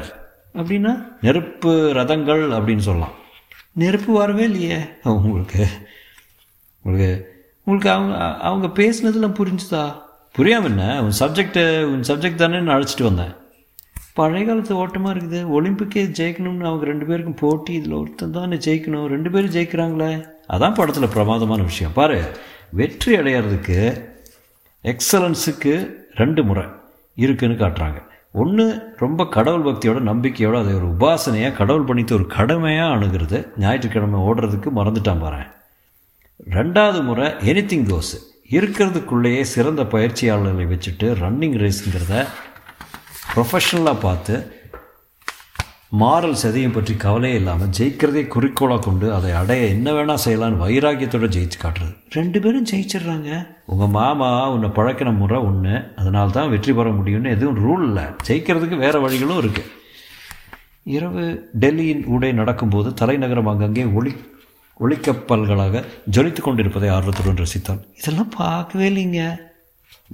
அப்படின்னா? 0.54 0.92
நெருப்பு 1.20 1.92
ரதங்கள் 1.94 2.42
அப்படின்னு 2.58 2.86
சொல்லலாம். 2.88 3.14
நெருப்பு 3.72 4.12
வரவே 4.12 4.42
இல்லையே. 4.42 4.78
உங்களுக்கு 5.02 5.66
உங்களுக்கு 6.82 7.34
உங்களுக்கு 7.64 7.90
அவங்க 7.90 8.16
அவங்க 8.50 8.66
பேசுனதெல்லாம் 8.82 9.36
புரிஞ்சுதா? 9.40 9.84
புரியாம 10.38 10.64
என்ன? 10.64 11.02
உன் 11.02 11.12
சப்ஜெக்ட் 11.18 11.82
உன் 11.82 12.04
சப்ஜெக்ட் 12.08 12.34
தானே 12.34 12.60
நான் 12.60 12.80
அழைச்சிட்டு 12.80 13.02
வந்தேன். 13.02 13.34
பழைய 14.14 14.46
காலத்து 14.46 14.76
ஓட்டமாக 14.76 15.18
இருக்குது. 15.18 15.40
ஒலிம்பிக்கே 15.56 16.02
ஜெயிக்கணும்னு 16.18 16.66
அவங்க 16.70 16.84
ரெண்டு 16.84 17.06
பேருக்கும் 17.06 17.34
போட்டி 17.34 17.72
இதில் 17.72 17.92
ஒருத்தன் 17.92 18.32
தானே 18.32 18.56
ஜெயிக்கணும். 18.56 19.06
ரெண்டு 19.06 19.30
பேரும் 19.30 19.50
ஜெயிக்கிறாங்களே. 19.50 20.10
அதான் 20.48 20.74
படத்தில் 20.74 21.14
பிரமாதமான 21.16 21.62
விஷயம். 21.62 21.92
பாரு 21.92 22.18
வெற்றி 22.70 23.16
அடையிறதுக்கு 23.16 23.80
எக்ஸலன்ஸுக்கு 24.82 25.74
ரெண்டு 26.14 26.44
முறை 26.44 26.64
இருக்குன்னு 27.14 27.56
காட்டுறாங்க. 27.56 28.00
ஒன்று 28.42 28.64
ரொம்ப 28.96 29.26
கடவுள் 29.26 29.66
பக்தியோட 29.66 29.98
நம்பிக்கையோட 30.08 30.56
அதை 30.62 30.72
ஒரு 30.78 30.88
உபாசனையாக 30.94 31.58
கடவுள் 31.60 31.86
பண்ணித்து 31.88 32.12
ஒரு 32.12 32.26
கடமையாக 32.26 32.94
அணுகிறது. 32.94 33.38
ஞாயிற்றுக்கிழமை 33.58 34.20
ஓடுறதுக்கு 34.20 34.68
மறந்துட்டான் 34.78 35.20
பாரு. 35.20 35.42
ரெண்டாவது 36.50 37.02
முறை 37.02 37.26
எனிதிங் 37.52 37.86
கோஸ் 37.92 38.12
இருக்கிறதுக்குள்ளேயே 38.50 39.40
சிறந்த 39.54 39.82
பயிற்சியாளர்களை 39.82 40.66
வச்சுட்டு 40.72 41.06
ரன்னிங் 41.22 41.56
ரேஸுங்கிறத 41.62 42.26
ப்ரொஃபஷ்னலாக 43.34 44.00
பார்த்து 44.00 44.34
மாரல் 45.92 46.40
சதையும் 46.40 46.74
பற்றி 46.76 46.94
கவலையே 47.02 47.34
இல்லாமல் 47.40 47.70
ஜெயிக்கிறதே 47.76 48.22
குறிக்கோளாக 48.34 48.80
கொண்டு 48.86 49.06
அதை 49.16 49.30
அடைய 49.40 49.66
என்ன 49.74 49.92
வேணால் 49.96 50.22
செய்யலான்னு 50.24 50.62
வைராக்கியத்தோடு 50.62 51.28
ஜெயிச்சு 51.36 51.58
காட்டுறது. 51.62 51.92
ரெண்டு 52.16 52.38
பேரும் 52.44 52.66
ஜெயிச்சிடுறாங்க. 52.70 53.30
உங்கள் 53.72 53.92
மாமா 53.96 54.30
உன்னை 54.54 54.70
பழக்கின 54.78 55.12
முறை 55.20 55.38
ஒன்று 55.48 55.74
அதனால 56.00 56.34
தான் 56.38 56.50
வெற்றி 56.54 56.74
பெற 56.78 56.90
முடியும்னு 56.98 57.34
எதுவும் 57.36 57.60
ரூல் 57.66 57.84
இல்லை. 57.88 58.06
ஜெயிக்கிறதுக்கு 58.28 58.78
வேறு 58.84 59.04
வழிகளும் 59.04 59.40
இருக்குது 59.42 59.72
இரவு 60.96 61.22
டெல்லியின் 61.62 62.04
ஊடே 62.14 62.32
நடக்கும்போது 62.40 62.88
தலைநகரம் 63.02 63.52
அங்கங்கே 63.52 63.86
ஒளி 64.00 64.14
ஒளிக்கப்பல்களாக 64.80 65.84
ஜொலித்து 66.14 66.40
கொண்டிருப்பதை 66.42 66.88
ஆர்வத்துடன் 66.98 67.42
ரசித்தாள். 67.44 67.82
இதெல்லாம் 68.00 68.32
பார்க்கவே 68.42 68.86
இல்லைங்க. 68.90 69.22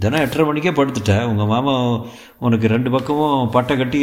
தினம் 0.03 0.23
எட்டரை 0.25 0.45
மணிக்கே 0.49 0.73
படுத்துட்டேன். 0.77 1.27
உங்கள் 1.33 1.53
மாமா 1.55 1.75
உனக்கு 2.47 2.67
ரெண்டு 2.77 2.91
பக்கமும் 2.91 3.53
பட்டை 3.57 3.75
கட்டி 3.77 4.03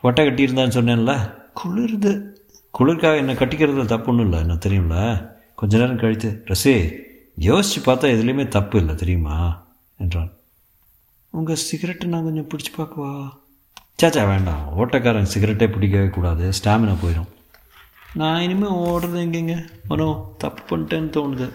பட்டை 0.00 0.26
கட்டியிருந்தான்னு 0.26 0.76
சொன்னேன்ல? 0.78 1.34
குளிருது. 1.64 2.24
குளிர்காக 2.78 3.16
என்னை 3.16 3.34
கட்டிக்கிறது 3.34 3.84
தப்பு 3.84 4.10
ஒன்றும் 4.10 4.32
இல்லை 4.32 4.38
என்ன 4.38 4.54
தெரியும்ல? 4.54 5.28
கொஞ்ச 5.54 5.78
நேரம் 5.78 5.98
கழித்து 5.98 6.44
ரசி 6.44 6.92
யோசித்து 7.36 7.92
பார்த்தா 7.92 7.96
எதுலேயுமே 7.96 8.48
தப்பு 8.48 8.78
இல்லை 8.78 8.94
தெரியுமா? 8.94 9.66
என்றான். 9.98 10.32
உங்கள் 11.30 11.54
சிகரெட்டை 11.54 12.08
நான் 12.08 12.24
கொஞ்சம் 12.24 12.46
பிடிச்சி 12.46 12.80
பார்க்கவா? 12.80 13.28
சாச்சா 14.02 14.26
வேண்டாம். 14.26 14.72
ஓட்டக்காரன் 14.78 15.26
சிகரெட்டே 15.34 15.72
பிடிக்கவே 15.72 16.08
கூடாது. 16.08 16.48
ஸ்டாமினா 16.48 16.96
போயிடும் 17.04 17.36
நான் 18.14 18.40
இனிமேல் 18.40 18.70
ஓடுறது 18.70 19.28
எங்கேங்க? 19.28 19.68
மனோ 19.88 20.34
தப்பு 20.38 20.78
பண்ணிட்டேன்னு 20.78 21.10
தோணுது. 21.16 21.52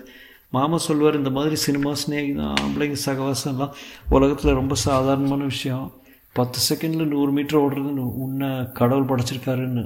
மாமா 0.50 0.78
சொல்லுவார் 0.78 1.18
இந்த 1.18 1.30
மாதிரி 1.30 1.56
சினிமா 1.56 1.92
ஸ்நேகிதம் 1.92 2.54
ஆம்பளைங்க 2.62 2.96
சகவாசம்லாம் 3.06 3.72
உலகத்தில் 4.10 4.54
ரொம்ப 4.54 4.76
சாதாரணமான 4.76 5.44
விஷயம். 5.44 5.92
பத்து 6.38 6.60
செகண்டில் 6.68 7.12
நூறு 7.14 7.32
மீட்டர் 7.32 7.62
ஓடுறதுன்னு 7.62 8.04
உன்னை 8.24 8.72
கடவுள் 8.74 9.10
படைச்சிருக்காருன்னு. 9.10 9.84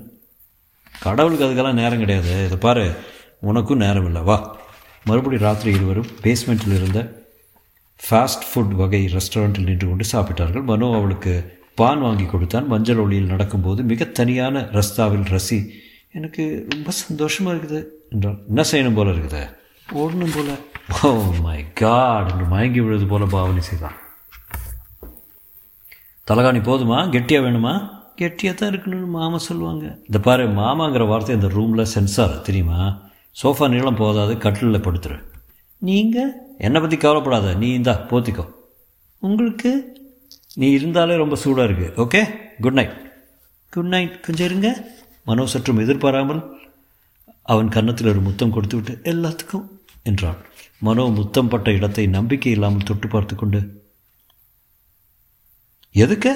கடவுளுக்கு 1.00 1.46
அதுக்கெல்லாம் 1.46 1.80
நேரம் 1.82 2.00
கிடையாது. 2.00 2.46
இதை 2.46 2.58
பாரு 2.58 2.86
உனக்கும் 3.40 3.84
நேரம் 3.86 4.06
இல்லை. 4.06 4.22
வா. 4.22 4.38
மறுபடியும் 5.04 5.46
ராத்திரி 5.48 5.76
இருவரும் 5.76 6.08
பேஸ்மெண்ட்டில் 6.24 6.78
இருந்த 6.80 7.26
ஃபாஸ்ட் 8.00 8.48
ஃபுட் 8.50 8.74
வகை 8.76 9.02
ரெஸ்டாரண்ட்டில் 9.16 9.68
நின்று 9.70 9.88
கொண்டு 9.88 10.06
சாப்பிட்டார்கள். 10.12 10.64
மனோ 10.64 10.96
அவளுக்கு 10.96 11.60
பான் 11.76 12.02
வாங்கி 12.02 12.26
கொடுத்தான். 12.26 12.68
மஞ்சள் 12.68 12.98
ஒளியில் 12.98 13.32
நடக்கும்போது 13.34 13.84
மிக 13.84 14.06
தனியான 14.06 14.60
ரஸ்தாவில் 14.60 15.30
ரசி 15.36 15.60
எனக்கு 16.12 16.44
ரொம்ப 16.70 16.92
சந்தோஷமாக 16.92 17.56
இருக்குது 17.58 17.84
என்றால் 18.10 18.38
என்ன 18.48 18.64
செய்யணும் 18.72 18.96
போல 18.96 19.12
இருக்குது? 19.12 19.44
ஓடணும் 19.94 20.36
போல. 20.36 20.50
ஓ 21.04 21.10
மை 21.42 21.74
காட் 21.74 22.32
என்று 22.32 22.46
மயங்கி 22.46 22.80
விழுது 22.80 23.06
போல 23.06 23.26
பாவனை 23.26 23.62
செய்தான். 23.62 23.98
தலகாணி 26.30 26.60
போதுமா? 26.70 26.98
கெட்டியாக 27.10 27.44
வேணுமா? 27.46 27.74
கெட்டியாக 28.16 28.56
தான் 28.58 28.72
இருக்கணும்னு 28.72 29.10
மாமா 29.18 29.38
சொல்லுவாங்க. 29.38 29.86
இந்த 30.08 30.20
பாரு 30.20 30.44
மாமாங்கிற 30.62 31.04
வார்த்தை 31.08 31.36
இந்த 31.36 31.48
ரூமில் 31.48 31.92
சென்சார் 31.94 32.42
தெரியுமா? 32.42 32.80
சோஃபா 33.42 33.66
நீளம் 33.70 34.00
போதாது 34.02 34.38
கட்டிலில் 34.38 34.86
படுத்துரு. 34.88 35.18
நீங்கள் 35.82 36.32
என்னை 36.58 36.82
பற்றி 36.82 36.98
கவலைப்படாத. 36.98 37.54
நீ 37.54 37.68
இந்தா 37.74 37.94
போத்திக்கோ. 38.12 38.46
உங்களுக்கு? 39.20 39.72
நீ 40.56 40.68
இருந்தாலே 40.72 41.16
ரொம்ப 41.16 41.36
சூடாக 41.36 41.68
இருக்குது 41.68 41.94
okay 42.04 42.22
good 42.62 42.78
night 42.80 42.96
good 43.74 43.92
night 43.94 44.14
கொஞ்சம் 44.26 44.48
இருங்க. 44.50 44.70
மனோ 45.24 45.46
சற்றும் 45.46 45.82
எதிர்பாராமல் 45.84 46.42
அவன் 47.44 47.74
கன்னத்தில் 47.76 48.12
ஒரு 48.14 48.20
முத்தம் 48.20 48.54
கொடுத்து 48.56 48.76
விட்டு 48.78 48.94
எல்லாத்துக்கும் 49.12 49.66
என்றான். 50.04 50.40
மனோ 50.88 51.04
முத்தம் 51.20 51.52
பட்ட 51.54 51.72
இடத்தை 51.72 52.08
நம்பிக்கை 52.08 52.52
இல்லாமல் 52.52 52.88
தொட்டு 52.90 53.08
பார்த்து 53.08 53.36
கொண்டு 53.36 53.60
எதுக்கு? 56.04 56.32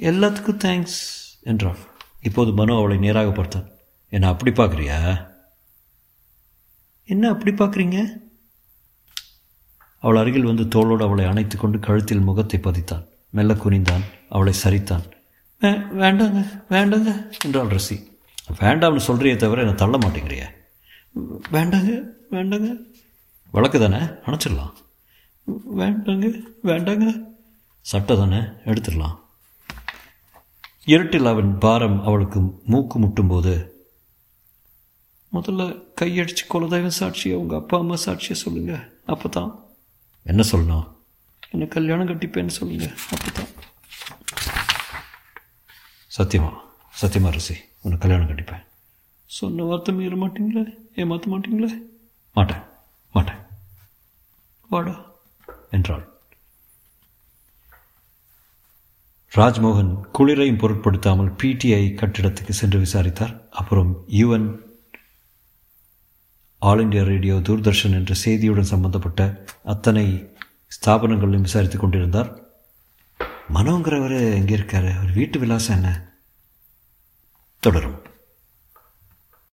எல்லாத்துக்கும் 0.00 0.62
தேங்க்ஸ் 0.64 1.00
என்றான். 1.42 1.76
இப்போது 2.22 2.52
மனோ 2.52 2.74
அவளை 2.76 2.96
நேராக 2.98 3.30
பார்த்தான். 3.30 3.68
என்ன 4.08 4.28
அப்படி 4.28 4.50
பார்க்குறியா? 4.50 5.28
என்ன 7.04 7.28
அப்படி 7.28 7.52
பார்க்குறீங்க? 7.52 8.06
அவள் 9.98 10.16
அருகில் 10.16 10.50
வந்து 10.50 10.64
தோளோடு 10.74 11.02
அவளை 11.02 11.24
அணைத்து 11.24 11.56
கொண்டு 11.56 11.78
கழுத்தில் 11.78 12.20
முகத்தை 12.20 12.60
பதித்தான். 12.62 13.06
மெல்ல 13.30 13.54
குனிந்தான். 13.54 14.04
அவளை 14.28 14.52
சரித்தான். 14.62 15.04
வே 15.58 15.70
வேண்டாங்க 16.02 16.64
வேண்டாங்க 16.70 17.32
என்றாள் 17.44 17.66
ரசி. 17.66 17.96
வேண்டாம்னு 18.60 19.06
சொல்கிறியே 19.06 19.36
தவிர 19.36 19.60
என்னை 19.60 19.74
தள்ள 19.74 19.98
மாட்டேங்கிறிய. 19.98 20.44
வேண்டாங்க 21.52 22.02
வேண்டாங்க. 22.30 22.76
வழக்கு 23.50 23.78
தானே? 23.78 23.96
அணைச்சிடலாம். 23.96 24.72
வேண்டாங்க 25.76 26.40
வேண்டாங்க. 26.64 27.28
சட்டை 27.80 28.16
தானே? 28.16 28.38
எடுத்துடலாம். 28.38 29.16
இருட்டில் 30.84 31.26
அவன் 31.26 31.58
பாரம் 31.58 32.04
அவளுக்கு 32.04 32.40
மூக்கு 32.64 32.98
முட்டும்போது 32.98 33.68
முதல்ல 35.32 35.62
கையடிச்சு 36.00 36.44
குலதெய்வம் 36.50 36.98
சாட்சியை 37.00 37.34
உங்கள் 37.34 37.58
அப்பா 37.58 37.78
அம்மா 37.78 37.94
சாட்சியை 37.94 38.32
சொல்லுங்கள் 38.32 39.02
அப்போ 39.06 39.28
தான் 39.28 39.64
என்ன 40.22 40.42
சொல்லணும்? 40.52 40.86
என்னை 41.50 41.68
கல்யாணம் 41.68 42.08
கட்டிப்பேன்னு 42.08 42.46
சொல்லுங்கள் 42.46 42.94
அப்போ 43.10 43.30
தான் 43.30 43.48
சத்தியமா? 46.18 46.50
சத்தியமா 47.00 47.30
ரிசி. 47.30 47.54
உன்னை 47.80 47.98
கல்யாணம் 47.98 48.28
கட்டிப்பேன். 48.28 48.64
சொன்ன 49.24 49.62
வார்த்தை 49.62 49.94
மீற 49.94 50.14
மாட்டிங்களே? 50.16 50.64
ஏமாற்ற 50.94 51.30
மாட்டிங்களே? 51.30 51.82
மாட்டேன். 52.32 52.62
மாட்டேன். 53.12 53.40
வாடா. 54.68 54.94
என்றாள். 55.70 56.19
ராஜ்மோகன் 59.34 60.00
குளிரையும் 60.12 60.56
பொருட்படுத்தாமல் 60.56 61.34
பிடிஐ 61.42 61.94
கட்டிடத்துக்கு 61.94 62.50
சென்று 62.50 62.78
விசாரித்தார். 62.78 63.48
அப்புறம் 63.50 64.04
UN 64.08 64.56
all 66.58 66.88
India 66.88 67.04
radio 67.04 67.34
Doordarshan 67.34 67.92
என்ற 67.92 68.14
செய்தியுடன் 68.24 68.70
சம்பந்தப்பட்ட 68.72 69.44
அத்தனை 69.64 70.34
ஸ்தாபனங்களையும் 70.68 71.40
விசாரித்து 71.40 71.78
கொண்டிருந்தார். 71.78 72.48
மனோங்கிறவர் 73.54 74.34
எங்கே 74.34 74.52
இருக்கார்? 74.52 74.96
அவர் 74.96 75.12
வீட்டு 75.12 75.38
விலாசம் 75.38 75.76
என்ன? 75.76 76.14
தொடரும். 77.58 77.99